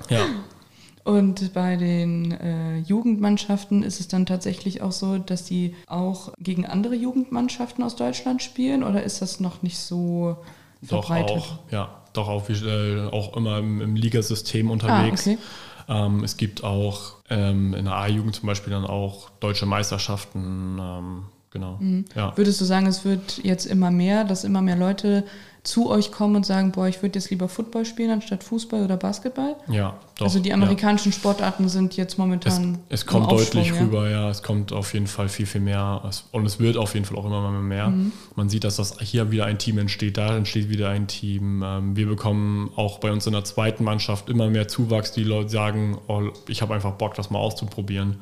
ja. 0.10 0.26
Und 1.08 1.54
bei 1.54 1.78
den 1.78 2.34
äh, 2.34 2.80
Jugendmannschaften 2.80 3.82
ist 3.82 4.02
es 4.02 4.10
dann 4.10 4.26
tatsächlich 4.26 4.82
auch 4.82 4.92
so, 4.92 5.18
dass 5.18 5.46
die 5.46 5.74
auch 5.88 6.34
gegen 6.38 6.66
andere 6.66 6.96
Jugendmannschaften 6.96 7.82
aus 7.82 7.96
Deutschland 7.96 8.44
spielen 8.44 8.84
oder 8.84 9.04
ist 9.04 9.22
das 9.22 9.40
noch 9.40 9.62
nicht 9.62 9.78
so 9.78 10.36
verbreitet? 10.84 11.38
Doch 11.38 11.38
auch, 11.38 11.72
ja, 11.72 12.02
doch 12.12 12.28
auch, 12.28 12.50
äh, 12.50 13.08
auch 13.08 13.38
immer 13.38 13.60
im, 13.60 13.80
im 13.80 13.96
Ligasystem 13.96 14.70
unterwegs. 14.70 15.26
Ah, 15.26 15.32
okay. 15.32 15.38
ähm, 15.88 16.26
es 16.26 16.36
gibt 16.36 16.66
auch 16.66 17.14
ähm, 17.30 17.74
in 17.74 17.86
der 17.86 17.96
A-Jugend 17.96 18.36
zum 18.36 18.48
Beispiel 18.48 18.74
dann 18.74 18.84
auch 18.84 19.30
deutsche 19.40 19.66
Meisterschaften. 19.66 20.78
Ähm, 20.78 21.24
genau. 21.52 21.78
Mhm. 21.80 22.06
Ja. 22.16 22.36
Würdest 22.36 22.62
du 22.62 22.66
sagen, 22.66 22.88
es 22.88 23.06
wird 23.06 23.44
jetzt 23.44 23.66
immer 23.66 23.92
mehr, 23.92 24.24
dass 24.24 24.44
immer 24.44 24.62
mehr 24.62 24.76
Leute 24.76 25.24
zu 25.68 25.90
euch 25.90 26.12
kommen 26.12 26.38
und 26.38 26.46
sagen, 26.46 26.72
boah, 26.72 26.88
ich 26.88 27.02
würde 27.02 27.20
jetzt 27.20 27.30
lieber 27.30 27.50
Football 27.50 27.86
spielen 27.86 28.10
anstatt 28.10 28.44
Fußball 28.44 28.86
oder 28.86 28.96
Basketball? 28.96 29.58
Ja, 29.68 30.00
doch. 30.18 30.26
Also 30.26 30.40
die 30.40 30.54
amerikanischen 30.54 31.12
ja. 31.12 31.18
Sportarten 31.18 31.68
sind 31.68 31.98
jetzt 31.98 32.18
momentan. 32.18 32.80
Es, 32.88 33.02
es 33.02 33.06
kommt 33.06 33.30
deutlich 33.30 33.68
ja? 33.68 33.76
rüber, 33.76 34.10
ja. 34.10 34.30
Es 34.30 34.42
kommt 34.44 34.72
auf 34.72 34.94
jeden 34.94 35.08
Fall 35.08 35.28
viel, 35.28 35.46
viel 35.46 35.60
mehr. 35.60 36.10
Und 36.32 36.46
es 36.46 36.60
wird 36.60 36.78
auf 36.78 36.94
jeden 36.94 37.06
Fall 37.06 37.18
auch 37.18 37.26
immer 37.26 37.52
mehr. 37.52 37.90
Mhm. 37.90 38.14
Man 38.36 38.48
sieht, 38.48 38.64
dass 38.64 38.78
das 38.78 38.98
hier 39.02 39.30
wieder 39.30 39.46
ein 39.46 39.60
Team 39.60 39.78
entsteht, 39.78 40.18
da 40.18 40.38
entsteht 40.38 40.70
wieder 40.70 40.90
ein 40.90 41.08
Team. 41.08 41.62
Ähm, 41.64 41.98
wir 41.98 42.08
bekommen 42.08 42.72
auch 42.78 43.00
bei 43.00 43.12
uns 43.12 43.28
in 43.28 43.34
der 43.34 43.44
zweiten 43.44 43.84
Mannschaft 43.84 44.30
immer 44.30 44.50
mehr 44.50 44.70
Zuwachs, 44.70 45.12
die 45.12 45.24
Leute 45.24 45.50
sagen, 45.50 45.98
oh, 46.08 46.30
ich 46.48 46.62
habe 46.62 46.74
einfach 46.76 46.94
Bock, 46.94 47.16
das 47.16 47.30
mal 47.30 47.40
auszuprobieren. 47.40 48.18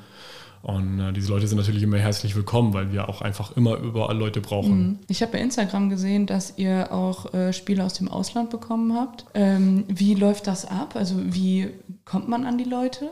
Und 0.65 0.99
äh, 0.99 1.13
diese 1.13 1.31
Leute 1.31 1.47
sind 1.47 1.59
natürlich 1.59 1.83
immer 1.83 1.99
herzlich 1.99 2.35
willkommen, 2.35 2.73
weil 2.73 2.91
wir 2.91 3.07
auch 3.07 3.21
einfach 3.21 3.55
immer 3.55 3.77
überall 3.77 4.17
Leute 4.17 4.41
brauchen. 4.41 4.79
Mhm. 4.79 4.99
Ich 5.07 5.21
habe 5.21 5.33
bei 5.33 5.39
Instagram 5.39 5.91
gesehen, 5.91 6.25
dass 6.25 6.57
ihr 6.57 6.91
auch 6.91 7.31
äh, 7.35 7.53
Spiele 7.53 7.83
aus 7.83 7.93
dem 7.93 8.07
Ausland 8.07 8.49
bekommen 8.49 8.95
habt. 8.95 9.25
Ähm, 9.35 9.83
wie 9.87 10.15
läuft 10.15 10.47
das 10.47 10.65
ab? 10.65 10.95
Also 10.95 11.17
wie 11.23 11.69
kommt 12.03 12.29
man 12.29 12.45
an 12.45 12.57
die 12.57 12.63
Leute? 12.63 13.11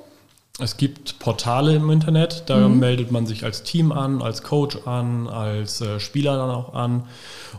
Es 0.60 0.78
gibt 0.78 1.18
Portale 1.18 1.76
im 1.76 1.90
Internet, 1.90 2.44
da 2.46 2.68
mhm. 2.68 2.78
meldet 2.78 3.12
man 3.12 3.26
sich 3.26 3.44
als 3.44 3.64
Team 3.64 3.92
an, 3.92 4.22
als 4.22 4.44
Coach 4.44 4.86
an, 4.86 5.28
als 5.28 5.82
äh, 5.82 6.00
Spieler 6.00 6.38
dann 6.38 6.52
auch 6.52 6.76
an. 6.76 7.06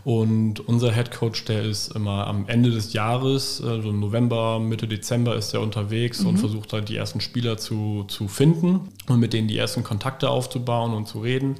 Und 0.05 0.61
unser 0.61 0.93
Head 0.93 1.11
Coach, 1.11 1.43
der 1.43 1.63
ist 1.63 1.93
immer 1.93 2.25
am 2.25 2.47
Ende 2.47 2.71
des 2.71 2.93
Jahres, 2.93 3.61
also 3.61 3.89
im 3.89 3.99
November, 3.99 4.59
Mitte 4.59 4.87
Dezember 4.87 5.35
ist 5.35 5.53
er 5.53 5.59
unterwegs 5.59 6.21
mhm. 6.21 6.29
und 6.29 6.37
versucht 6.37 6.71
halt 6.71 6.87
die 6.87 6.95
ersten 6.95 7.19
Spieler 7.19 7.57
zu, 7.57 8.05
zu 8.07 8.29
finden 8.29 8.87
und 9.09 9.19
mit 9.19 9.33
denen 9.33 9.49
die 9.49 9.57
ersten 9.57 9.83
Kontakte 9.83 10.29
aufzubauen 10.29 10.93
und 10.93 11.05
zu 11.05 11.19
reden. 11.19 11.57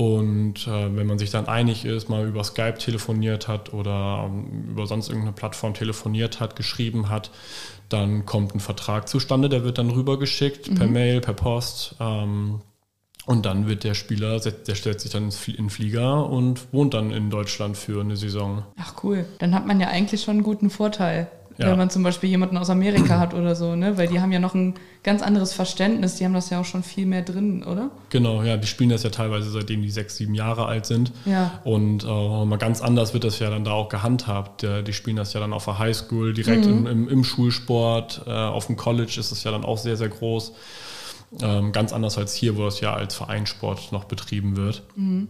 Und 0.00 0.66
äh, 0.66 0.96
wenn 0.96 1.06
man 1.06 1.18
sich 1.18 1.28
dann 1.28 1.46
einig 1.46 1.84
ist, 1.84 2.08
mal 2.08 2.26
über 2.26 2.42
Skype 2.42 2.78
telefoniert 2.78 3.48
hat 3.48 3.74
oder 3.74 4.30
ähm, 4.30 4.70
über 4.70 4.86
sonst 4.86 5.10
irgendeine 5.10 5.34
Plattform 5.34 5.74
telefoniert 5.74 6.40
hat, 6.40 6.56
geschrieben 6.56 7.10
hat, 7.10 7.30
dann 7.90 8.24
kommt 8.24 8.54
ein 8.54 8.60
Vertrag 8.60 9.10
zustande, 9.10 9.50
der 9.50 9.62
wird 9.62 9.76
dann 9.76 9.90
rübergeschickt, 9.90 10.70
mhm. 10.70 10.74
per 10.76 10.86
Mail, 10.86 11.20
per 11.20 11.34
Post. 11.34 11.96
Ähm, 12.00 12.62
und 13.26 13.44
dann 13.44 13.68
wird 13.68 13.84
der 13.84 13.92
Spieler, 13.92 14.40
der 14.40 14.74
stellt 14.74 15.02
sich 15.02 15.10
dann 15.10 15.28
in 15.28 15.54
den 15.56 15.68
Flieger 15.68 16.30
und 16.30 16.72
wohnt 16.72 16.94
dann 16.94 17.10
in 17.10 17.28
Deutschland 17.28 17.76
für 17.76 18.00
eine 18.00 18.16
Saison. 18.16 18.64
Ach 18.78 18.94
cool, 19.04 19.26
dann 19.38 19.54
hat 19.54 19.66
man 19.66 19.80
ja 19.80 19.88
eigentlich 19.88 20.22
schon 20.22 20.36
einen 20.36 20.44
guten 20.44 20.70
Vorteil 20.70 21.30
ja. 21.60 21.70
wenn 21.70 21.78
man 21.78 21.90
zum 21.90 22.02
Beispiel 22.02 22.30
jemanden 22.30 22.56
aus 22.56 22.70
Amerika 22.70 23.18
hat 23.20 23.34
oder 23.34 23.54
so, 23.54 23.76
ne? 23.76 23.96
Weil 23.98 24.08
die 24.08 24.20
haben 24.20 24.32
ja 24.32 24.38
noch 24.38 24.54
ein 24.54 24.74
ganz 25.02 25.22
anderes 25.22 25.52
Verständnis, 25.52 26.16
die 26.16 26.24
haben 26.24 26.34
das 26.34 26.50
ja 26.50 26.60
auch 26.60 26.64
schon 26.64 26.82
viel 26.82 27.06
mehr 27.06 27.22
drin, 27.22 27.62
oder? 27.62 27.90
Genau, 28.10 28.42
ja, 28.42 28.56
die 28.56 28.66
spielen 28.66 28.90
das 28.90 29.02
ja 29.02 29.10
teilweise 29.10 29.50
seitdem 29.50 29.82
die 29.82 29.90
sechs, 29.90 30.16
sieben 30.16 30.34
Jahre 30.34 30.66
alt 30.66 30.86
sind. 30.86 31.12
Ja. 31.24 31.60
Und 31.64 32.04
äh, 32.04 32.06
mal 32.06 32.58
ganz 32.58 32.80
anders 32.80 33.14
wird 33.14 33.24
das 33.24 33.38
ja 33.38 33.50
dann 33.50 33.64
da 33.64 33.72
auch 33.72 33.88
gehandhabt. 33.88 34.62
Die 34.62 34.92
spielen 34.92 35.16
das 35.16 35.32
ja 35.32 35.40
dann 35.40 35.52
auf 35.52 35.64
der 35.64 35.78
Highschool, 35.78 36.32
direkt 36.32 36.66
mhm. 36.66 36.72
im, 36.72 36.86
im, 36.86 37.08
im, 37.08 37.24
Schulsport, 37.24 38.22
äh, 38.26 38.30
auf 38.30 38.66
dem 38.66 38.76
College 38.76 39.16
ist 39.18 39.32
es 39.32 39.44
ja 39.44 39.50
dann 39.50 39.64
auch 39.64 39.78
sehr, 39.78 39.96
sehr 39.96 40.08
groß. 40.08 40.52
Ähm, 41.40 41.72
ganz 41.72 41.92
anders 41.92 42.18
als 42.18 42.34
hier, 42.34 42.56
wo 42.56 42.66
es 42.66 42.80
ja 42.80 42.92
als 42.92 43.14
Vereinssport 43.14 43.92
noch 43.92 44.04
betrieben 44.04 44.56
wird. 44.56 44.82
Mhm. 44.96 45.28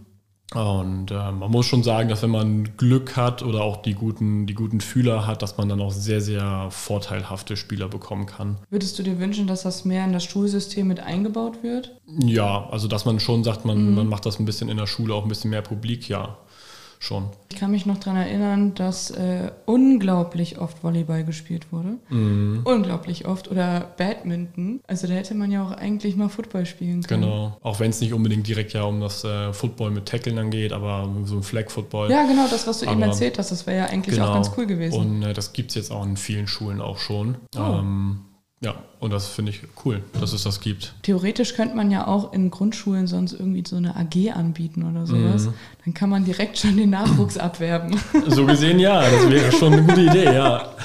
Und 0.53 1.11
äh, 1.11 1.31
man 1.31 1.49
muss 1.49 1.65
schon 1.65 1.81
sagen, 1.81 2.09
dass 2.09 2.23
wenn 2.23 2.29
man 2.29 2.75
Glück 2.75 3.15
hat 3.15 3.41
oder 3.41 3.61
auch 3.61 3.77
die 3.81 3.93
guten, 3.93 4.47
die 4.47 4.53
guten 4.53 4.81
Fühler 4.81 5.25
hat, 5.25 5.41
dass 5.41 5.57
man 5.57 5.69
dann 5.69 5.79
auch 5.79 5.91
sehr, 5.91 6.19
sehr 6.19 6.67
vorteilhafte 6.71 7.55
Spieler 7.55 7.87
bekommen 7.87 8.25
kann. 8.25 8.57
Würdest 8.69 8.99
du 8.99 9.03
dir 9.03 9.17
wünschen, 9.19 9.47
dass 9.47 9.63
das 9.63 9.85
mehr 9.85 10.03
in 10.03 10.11
das 10.11 10.25
Schulsystem 10.25 10.87
mit 10.87 10.99
eingebaut 10.99 11.63
wird? 11.63 11.95
Ja, 12.05 12.67
also 12.69 12.89
dass 12.89 13.05
man 13.05 13.21
schon 13.21 13.45
sagt, 13.45 13.63
man, 13.63 13.89
mhm. 13.89 13.95
man 13.95 14.07
macht 14.07 14.25
das 14.25 14.39
ein 14.39 14.45
bisschen 14.45 14.67
in 14.67 14.77
der 14.77 14.87
Schule, 14.87 15.13
auch 15.13 15.23
ein 15.23 15.29
bisschen 15.29 15.51
mehr 15.51 15.61
publik, 15.61 16.09
ja 16.09 16.37
schon. 17.01 17.29
Ich 17.51 17.57
kann 17.57 17.71
mich 17.71 17.85
noch 17.85 17.97
daran 17.97 18.17
erinnern, 18.17 18.75
dass 18.75 19.09
äh, 19.11 19.51
unglaublich 19.65 20.59
oft 20.59 20.83
Volleyball 20.83 21.23
gespielt 21.23 21.71
wurde. 21.71 21.97
Mhm. 22.09 22.61
Unglaublich 22.63 23.25
oft. 23.25 23.49
Oder 23.49 23.91
Badminton. 23.97 24.81
Also 24.87 25.07
da 25.07 25.13
hätte 25.13 25.33
man 25.33 25.51
ja 25.51 25.65
auch 25.65 25.71
eigentlich 25.71 26.15
mal 26.15 26.29
Football 26.29 26.65
spielen 26.65 27.01
können. 27.01 27.23
Genau. 27.23 27.57
Auch 27.61 27.79
wenn 27.79 27.89
es 27.89 28.01
nicht 28.01 28.13
unbedingt 28.13 28.47
direkt 28.47 28.73
ja 28.73 28.83
um 28.83 29.01
das 29.01 29.23
äh, 29.23 29.51
Football 29.51 29.91
mit 29.91 30.05
Tackeln 30.05 30.37
angeht, 30.37 30.73
aber 30.73 31.09
so 31.25 31.35
ein 31.35 31.43
Flag-Football. 31.43 32.11
Ja, 32.11 32.25
genau, 32.25 32.47
das, 32.49 32.67
was 32.67 32.79
du 32.79 32.85
aber, 32.85 32.93
eben 32.93 33.01
erzählt 33.01 33.39
hast, 33.39 33.51
das 33.51 33.65
wäre 33.65 33.79
ja 33.79 33.85
eigentlich 33.87 34.15
genau. 34.15 34.29
auch 34.29 34.33
ganz 34.35 34.51
cool 34.57 34.67
gewesen. 34.67 34.99
Und 34.99 35.23
äh, 35.23 35.33
das 35.33 35.53
gibt 35.53 35.71
es 35.71 35.75
jetzt 35.75 35.91
auch 35.91 36.05
in 36.05 36.17
vielen 36.17 36.47
Schulen 36.47 36.81
auch 36.81 36.99
schon. 36.99 37.37
Oh. 37.55 37.79
Ähm, 37.79 38.19
ja, 38.63 38.75
und 38.99 39.11
das 39.11 39.27
finde 39.27 39.51
ich 39.51 39.61
cool, 39.83 40.03
dass 40.19 40.33
es 40.33 40.43
das 40.43 40.59
gibt. 40.59 40.93
Theoretisch 41.01 41.55
könnte 41.55 41.75
man 41.75 41.89
ja 41.89 42.05
auch 42.05 42.31
in 42.31 42.51
Grundschulen 42.51 43.07
sonst 43.07 43.33
irgendwie 43.33 43.63
so 43.67 43.75
eine 43.75 43.95
AG 43.95 44.33
anbieten 44.35 44.83
oder 44.83 45.07
sowas. 45.07 45.47
Mhm. 45.47 45.53
Dann 45.83 45.93
kann 45.95 46.11
man 46.11 46.25
direkt 46.25 46.59
schon 46.59 46.77
den 46.77 46.91
Nachwuchs 46.91 47.37
abwerben. 47.39 47.99
So 48.27 48.45
gesehen 48.45 48.77
ja, 48.77 49.01
das 49.01 49.27
wäre 49.31 49.51
schon 49.51 49.73
eine 49.73 49.83
gute 49.83 50.01
Idee, 50.01 50.25
ja. 50.25 50.69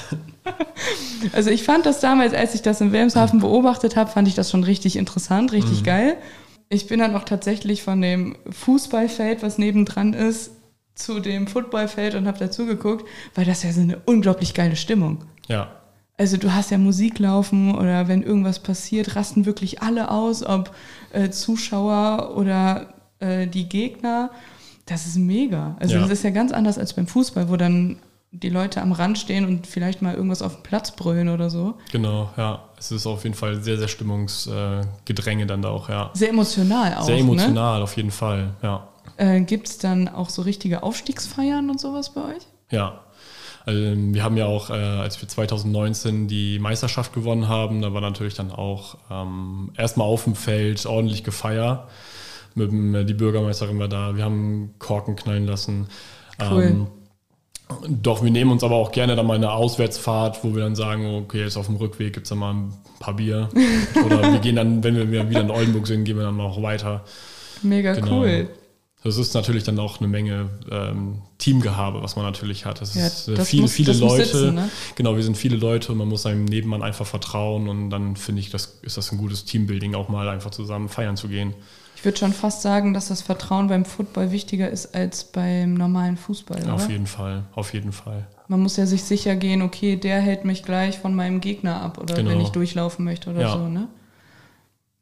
Also 1.33 1.49
ich 1.49 1.63
fand 1.63 1.85
das 1.85 1.99
damals, 1.99 2.33
als 2.33 2.53
ich 2.53 2.61
das 2.61 2.79
in 2.79 2.91
Wilhelmshaven 2.91 3.39
beobachtet 3.39 3.95
habe, 3.95 4.09
fand 4.09 4.27
ich 4.27 4.35
das 4.35 4.51
schon 4.51 4.63
richtig 4.63 4.95
interessant, 4.95 5.51
richtig 5.51 5.81
mhm. 5.81 5.85
geil. 5.85 6.17
Ich 6.69 6.87
bin 6.87 6.99
dann 6.99 7.15
auch 7.15 7.25
tatsächlich 7.25 7.81
von 7.81 8.01
dem 8.01 8.37
Fußballfeld, 8.51 9.41
was 9.41 9.57
nebendran 9.57 10.13
ist, 10.13 10.51
zu 10.93 11.19
dem 11.19 11.47
Footballfeld 11.47 12.15
und 12.15 12.27
habe 12.27 12.37
dazu 12.37 12.65
geguckt, 12.65 13.07
weil 13.35 13.45
das 13.45 13.63
ja 13.63 13.73
so 13.73 13.81
eine 13.81 13.97
unglaublich 14.05 14.53
geile 14.53 14.75
Stimmung. 14.75 15.25
Ja 15.47 15.71
also 16.17 16.37
du 16.37 16.53
hast 16.53 16.71
ja 16.71 16.77
Musik 16.77 17.19
laufen 17.19 17.75
oder 17.75 18.07
wenn 18.07 18.23
irgendwas 18.23 18.59
passiert, 18.59 19.15
rasten 19.15 19.45
wirklich 19.45 19.81
alle 19.81 20.09
aus, 20.09 20.43
ob 20.43 20.71
äh, 21.13 21.29
Zuschauer 21.29 22.35
oder 22.35 22.93
äh, 23.19 23.47
die 23.47 23.69
Gegner. 23.69 24.31
Das 24.85 25.05
ist 25.05 25.17
mega. 25.17 25.75
Also 25.79 25.95
ja. 25.95 26.01
das 26.01 26.09
ist 26.09 26.23
ja 26.23 26.31
ganz 26.31 26.51
anders 26.51 26.77
als 26.77 26.93
beim 26.93 27.07
Fußball, 27.07 27.49
wo 27.49 27.55
dann 27.55 27.97
die 28.31 28.49
Leute 28.49 28.81
am 28.81 28.91
Rand 28.91 29.17
stehen 29.17 29.45
und 29.45 29.67
vielleicht 29.67 30.01
mal 30.01 30.13
irgendwas 30.13 30.41
auf 30.41 30.55
dem 30.55 30.63
Platz 30.63 30.91
brüllen 30.91 31.29
oder 31.29 31.49
so. 31.49 31.75
Genau, 31.91 32.29
ja. 32.37 32.63
Es 32.77 32.91
ist 32.91 33.07
auf 33.07 33.23
jeden 33.23 33.35
Fall 33.35 33.61
sehr, 33.61 33.77
sehr 33.77 33.87
Stimmungsgedränge 33.87 35.45
dann 35.45 35.61
da 35.61 35.69
auch, 35.69 35.89
ja. 35.89 36.11
Sehr 36.13 36.29
emotional 36.29 36.95
auch. 36.95 37.03
Sehr 37.03 37.15
ne? 37.15 37.21
emotional, 37.21 37.77
ne? 37.77 37.83
auf 37.83 37.95
jeden 37.95 38.11
Fall, 38.11 38.51
ja. 38.61 38.87
Äh, 39.17 39.41
Gibt 39.41 39.67
es 39.67 39.77
dann 39.77 40.07
auch 40.07 40.29
so 40.29 40.41
richtige 40.41 40.83
Aufstiegsfeiern 40.83 41.69
und 41.69 41.79
sowas 41.79 42.13
bei 42.13 42.21
euch? 42.21 42.43
Ja, 42.69 42.99
also 43.67 43.81
wir 43.81 44.23
haben 44.23 44.37
ja 44.37 44.45
auch, 44.45 44.69
äh, 44.69 44.75
als 44.75 45.21
wir 45.21 45.27
2019 45.27 46.29
die 46.29 46.57
Meisterschaft 46.57 47.11
gewonnen 47.13 47.49
haben, 47.49 47.81
da 47.81 47.93
war 47.93 47.99
natürlich 47.99 48.33
dann 48.33 48.49
auch 48.49 48.97
ähm, 49.11 49.71
erstmal 49.75 50.07
auf 50.07 50.23
dem 50.23 50.35
Feld 50.35 50.85
ordentlich 50.85 51.25
gefeiert. 51.25 51.81
Mit 52.55 52.71
dem, 52.71 52.95
äh, 52.95 53.03
die 53.03 53.13
Bürgermeisterin 53.13 53.77
war 53.77 53.89
da, 53.89 54.15
wir 54.15 54.23
haben 54.23 54.73
Korken 54.79 55.17
knallen 55.17 55.45
lassen. 55.45 55.87
Cool. 56.39 56.63
Ähm, 56.63 56.87
doch, 57.89 58.23
wir 58.23 58.31
nehmen 58.31 58.51
uns 58.51 58.63
aber 58.63 58.75
auch 58.75 58.93
gerne 58.93 59.17
dann 59.17 59.27
mal 59.27 59.35
eine 59.35 59.51
Auswärtsfahrt, 59.51 60.45
wo 60.45 60.55
wir 60.55 60.63
dann 60.63 60.75
sagen, 60.75 61.05
okay, 61.15 61.41
jetzt 61.41 61.57
auf 61.57 61.65
dem 61.65 61.75
Rückweg 61.75 62.13
gibt 62.13 62.27
es 62.27 62.29
dann 62.29 62.39
mal 62.39 62.53
ein 62.53 62.73
paar 63.01 63.17
Bier. 63.17 63.49
Oder 64.05 64.31
wir 64.31 64.39
gehen 64.39 64.55
dann, 64.55 64.81
wenn 64.81 64.95
wir 64.95 65.29
wieder 65.29 65.41
in 65.41 65.51
Oldenburg 65.51 65.87
sind, 65.87 66.05
gehen 66.05 66.15
wir 66.15 66.23
dann 66.23 66.37
noch 66.37 66.61
weiter. 66.61 67.03
Mega 67.63 67.93
genau. 67.95 68.21
cool. 68.21 68.49
Das 69.03 69.17
ist 69.17 69.33
natürlich 69.35 69.63
dann 69.63 69.77
auch 69.79 69.99
eine 69.99 70.07
Menge 70.07 70.49
ähm, 70.71 71.21
Teamgehabe, 71.37 72.01
was 72.01 72.15
man 72.15 72.25
natürlich 72.25 72.65
hat. 72.65 72.81
Das, 72.81 72.95
ja, 72.95 73.05
ist 73.05 73.27
äh, 73.27 73.45
viele, 73.45 73.63
muss, 73.63 73.71
viele 73.71 73.93
Leute. 73.93 74.25
Sitzen, 74.25 74.55
ne? 74.55 74.69
Genau, 74.95 75.15
wir 75.15 75.23
sind 75.23 75.37
viele 75.37 75.55
Leute 75.55 75.91
und 75.91 75.99
man 75.99 76.07
muss 76.07 76.23
seinem 76.23 76.45
Nebenmann 76.45 76.81
einfach 76.81 77.05
vertrauen 77.05 77.69
und 77.69 77.89
dann 77.91 78.15
finde 78.15 78.41
ich, 78.41 78.49
das 78.49 78.79
ist 78.81 78.97
das 78.97 79.11
ein 79.11 79.17
gutes 79.17 79.45
Teambuilding, 79.45 79.93
auch 79.93 80.09
mal 80.09 80.27
einfach 80.29 80.49
zusammen 80.49 80.89
feiern 80.89 81.15
zu 81.15 81.27
gehen. 81.27 81.53
Ich 81.95 82.05
würde 82.05 82.17
schon 82.17 82.33
fast 82.33 82.61
sagen, 82.61 82.93
dass 82.93 83.07
das 83.07 83.21
Vertrauen 83.21 83.67
beim 83.67 83.85
Football 83.85 84.31
wichtiger 84.31 84.69
ist 84.69 84.93
als 84.93 85.23
beim 85.23 85.73
normalen 85.73 86.17
Fußball. 86.17 86.61
Oder? 86.61 86.73
Auf 86.73 86.89
jeden 86.89 87.07
Fall, 87.07 87.45
auf 87.53 87.73
jeden 87.73 87.91
Fall. 87.91 88.27
Man 88.47 88.61
muss 88.61 88.77
ja 88.77 88.85
sich 88.85 89.03
sicher 89.03 89.35
gehen, 89.35 89.61
okay, 89.61 89.95
der 89.95 90.19
hält 90.19 90.45
mich 90.45 90.63
gleich 90.63 90.99
von 90.99 91.15
meinem 91.15 91.41
Gegner 91.41 91.81
ab 91.81 91.97
oder 91.97 92.15
genau. 92.15 92.31
wenn 92.31 92.41
ich 92.41 92.49
durchlaufen 92.49 93.03
möchte 93.03 93.29
oder 93.29 93.41
ja. 93.41 93.53
so, 93.53 93.67
ne? 93.67 93.87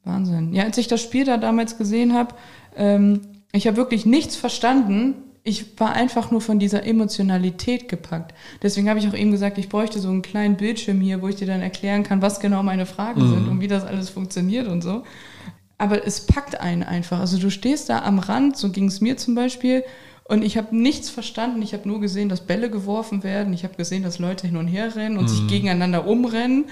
Wahnsinn. 0.05 0.53
Ja, 0.53 0.63
als 0.63 0.77
ich 0.77 0.87
das 0.87 1.01
Spiel 1.01 1.25
da 1.25 1.37
damals 1.37 1.77
gesehen 1.77 2.13
habe, 2.13 2.35
ähm, 2.77 3.21
ich 3.55 3.67
habe 3.67 3.77
wirklich 3.77 4.05
nichts 4.05 4.35
verstanden. 4.35 5.15
Ich 5.43 5.79
war 5.79 5.93
einfach 5.93 6.31
nur 6.31 6.41
von 6.41 6.57
dieser 6.57 6.85
Emotionalität 6.85 7.87
gepackt. 7.87 8.33
Deswegen 8.63 8.89
habe 8.89 8.99
ich 8.99 9.07
auch 9.07 9.13
eben 9.13 9.31
gesagt, 9.31 9.57
ich 9.57 9.69
bräuchte 9.69 9.99
so 9.99 10.09
einen 10.09 10.23
kleinen 10.23 10.57
Bildschirm 10.57 10.99
hier, 11.01 11.21
wo 11.21 11.27
ich 11.27 11.35
dir 11.35 11.47
dann 11.47 11.61
erklären 11.61 12.03
kann, 12.03 12.21
was 12.21 12.39
genau 12.39 12.63
meine 12.63 12.85
Fragen 12.85 13.21
mhm. 13.21 13.29
sind 13.29 13.47
und 13.47 13.61
wie 13.61 13.67
das 13.67 13.83
alles 13.83 14.09
funktioniert 14.09 14.67
und 14.67 14.81
so. 14.81 15.03
Aber 15.77 16.07
es 16.07 16.25
packt 16.25 16.59
einen 16.59 16.83
einfach. 16.83 17.19
Also 17.19 17.37
du 17.37 17.51
stehst 17.51 17.89
da 17.89 17.99
am 17.99 18.17
Rand, 18.17 18.57
so 18.57 18.71
ging 18.71 18.87
es 18.87 19.01
mir 19.01 19.17
zum 19.17 19.35
Beispiel, 19.35 19.83
und 20.27 20.43
ich 20.43 20.57
habe 20.57 20.75
nichts 20.75 21.11
verstanden. 21.11 21.61
Ich 21.61 21.73
habe 21.73 21.87
nur 21.87 22.01
gesehen, 22.01 22.29
dass 22.29 22.41
Bälle 22.41 22.71
geworfen 22.71 23.23
werden. 23.23 23.53
Ich 23.53 23.63
habe 23.63 23.75
gesehen, 23.75 24.01
dass 24.01 24.17
Leute 24.17 24.47
hin 24.47 24.57
und 24.57 24.67
her 24.67 24.95
rennen 24.95 25.17
und 25.17 25.25
mhm. 25.25 25.27
sich 25.27 25.47
gegeneinander 25.47 26.07
umrennen. 26.07 26.65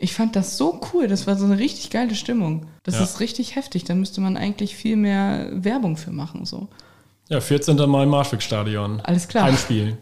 Ich 0.00 0.14
fand 0.14 0.36
das 0.36 0.56
so 0.56 0.80
cool. 0.92 1.08
Das 1.08 1.26
war 1.26 1.36
so 1.36 1.44
eine 1.44 1.58
richtig 1.58 1.90
geile 1.90 2.14
Stimmung. 2.14 2.66
Das 2.84 2.96
ja. 2.96 3.02
ist 3.02 3.20
richtig 3.20 3.56
heftig. 3.56 3.84
Da 3.84 3.94
müsste 3.94 4.20
man 4.20 4.36
eigentlich 4.36 4.76
viel 4.76 4.96
mehr 4.96 5.48
Werbung 5.52 5.96
für 5.96 6.12
machen. 6.12 6.44
So. 6.44 6.68
Ja, 7.28 7.40
14. 7.40 7.76
Mal 7.88 8.04
im 8.04 8.10
Marschweg-Stadion. 8.10 9.00
Alles 9.00 9.28
klar. 9.28 9.44
Heimspiel. 9.44 9.98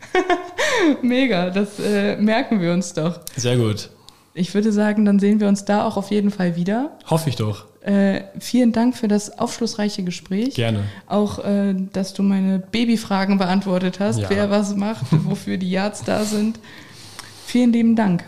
Mega, 1.02 1.50
das 1.50 1.80
äh, 1.80 2.16
merken 2.16 2.60
wir 2.60 2.72
uns 2.72 2.92
doch. 2.92 3.20
Sehr 3.36 3.56
gut. 3.56 3.90
Ich 4.34 4.54
würde 4.54 4.70
sagen, 4.70 5.06
dann 5.06 5.18
sehen 5.18 5.40
wir 5.40 5.48
uns 5.48 5.64
da 5.64 5.84
auch 5.86 5.96
auf 5.96 6.10
jeden 6.10 6.30
Fall 6.30 6.56
wieder. 6.56 6.90
Hoffe 7.06 7.30
ich 7.30 7.36
doch. 7.36 7.64
Äh, 7.80 8.24
vielen 8.38 8.72
Dank 8.72 8.96
für 8.96 9.08
das 9.08 9.38
aufschlussreiche 9.38 10.02
Gespräch. 10.02 10.54
Gerne. 10.54 10.84
Auch, 11.06 11.38
äh, 11.38 11.74
dass 11.92 12.12
du 12.12 12.22
meine 12.22 12.58
Babyfragen 12.58 13.38
beantwortet 13.38 13.98
hast, 13.98 14.18
ja. 14.18 14.28
wer 14.28 14.50
was 14.50 14.76
macht, 14.76 15.06
wofür 15.10 15.56
die 15.56 15.70
Yards 15.70 16.04
da 16.04 16.24
sind. 16.24 16.60
Vielen 17.46 17.72
lieben 17.72 17.96
Dank. 17.96 18.24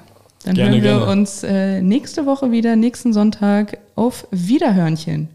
Dann 0.48 0.56
gerne, 0.56 0.70
hören 0.76 0.82
wir 0.82 0.98
gerne. 1.00 1.12
uns 1.12 1.42
äh, 1.42 1.82
nächste 1.82 2.24
Woche 2.24 2.50
wieder, 2.50 2.74
nächsten 2.74 3.12
Sonntag 3.12 3.76
auf 3.96 4.26
Wiederhörnchen. 4.30 5.28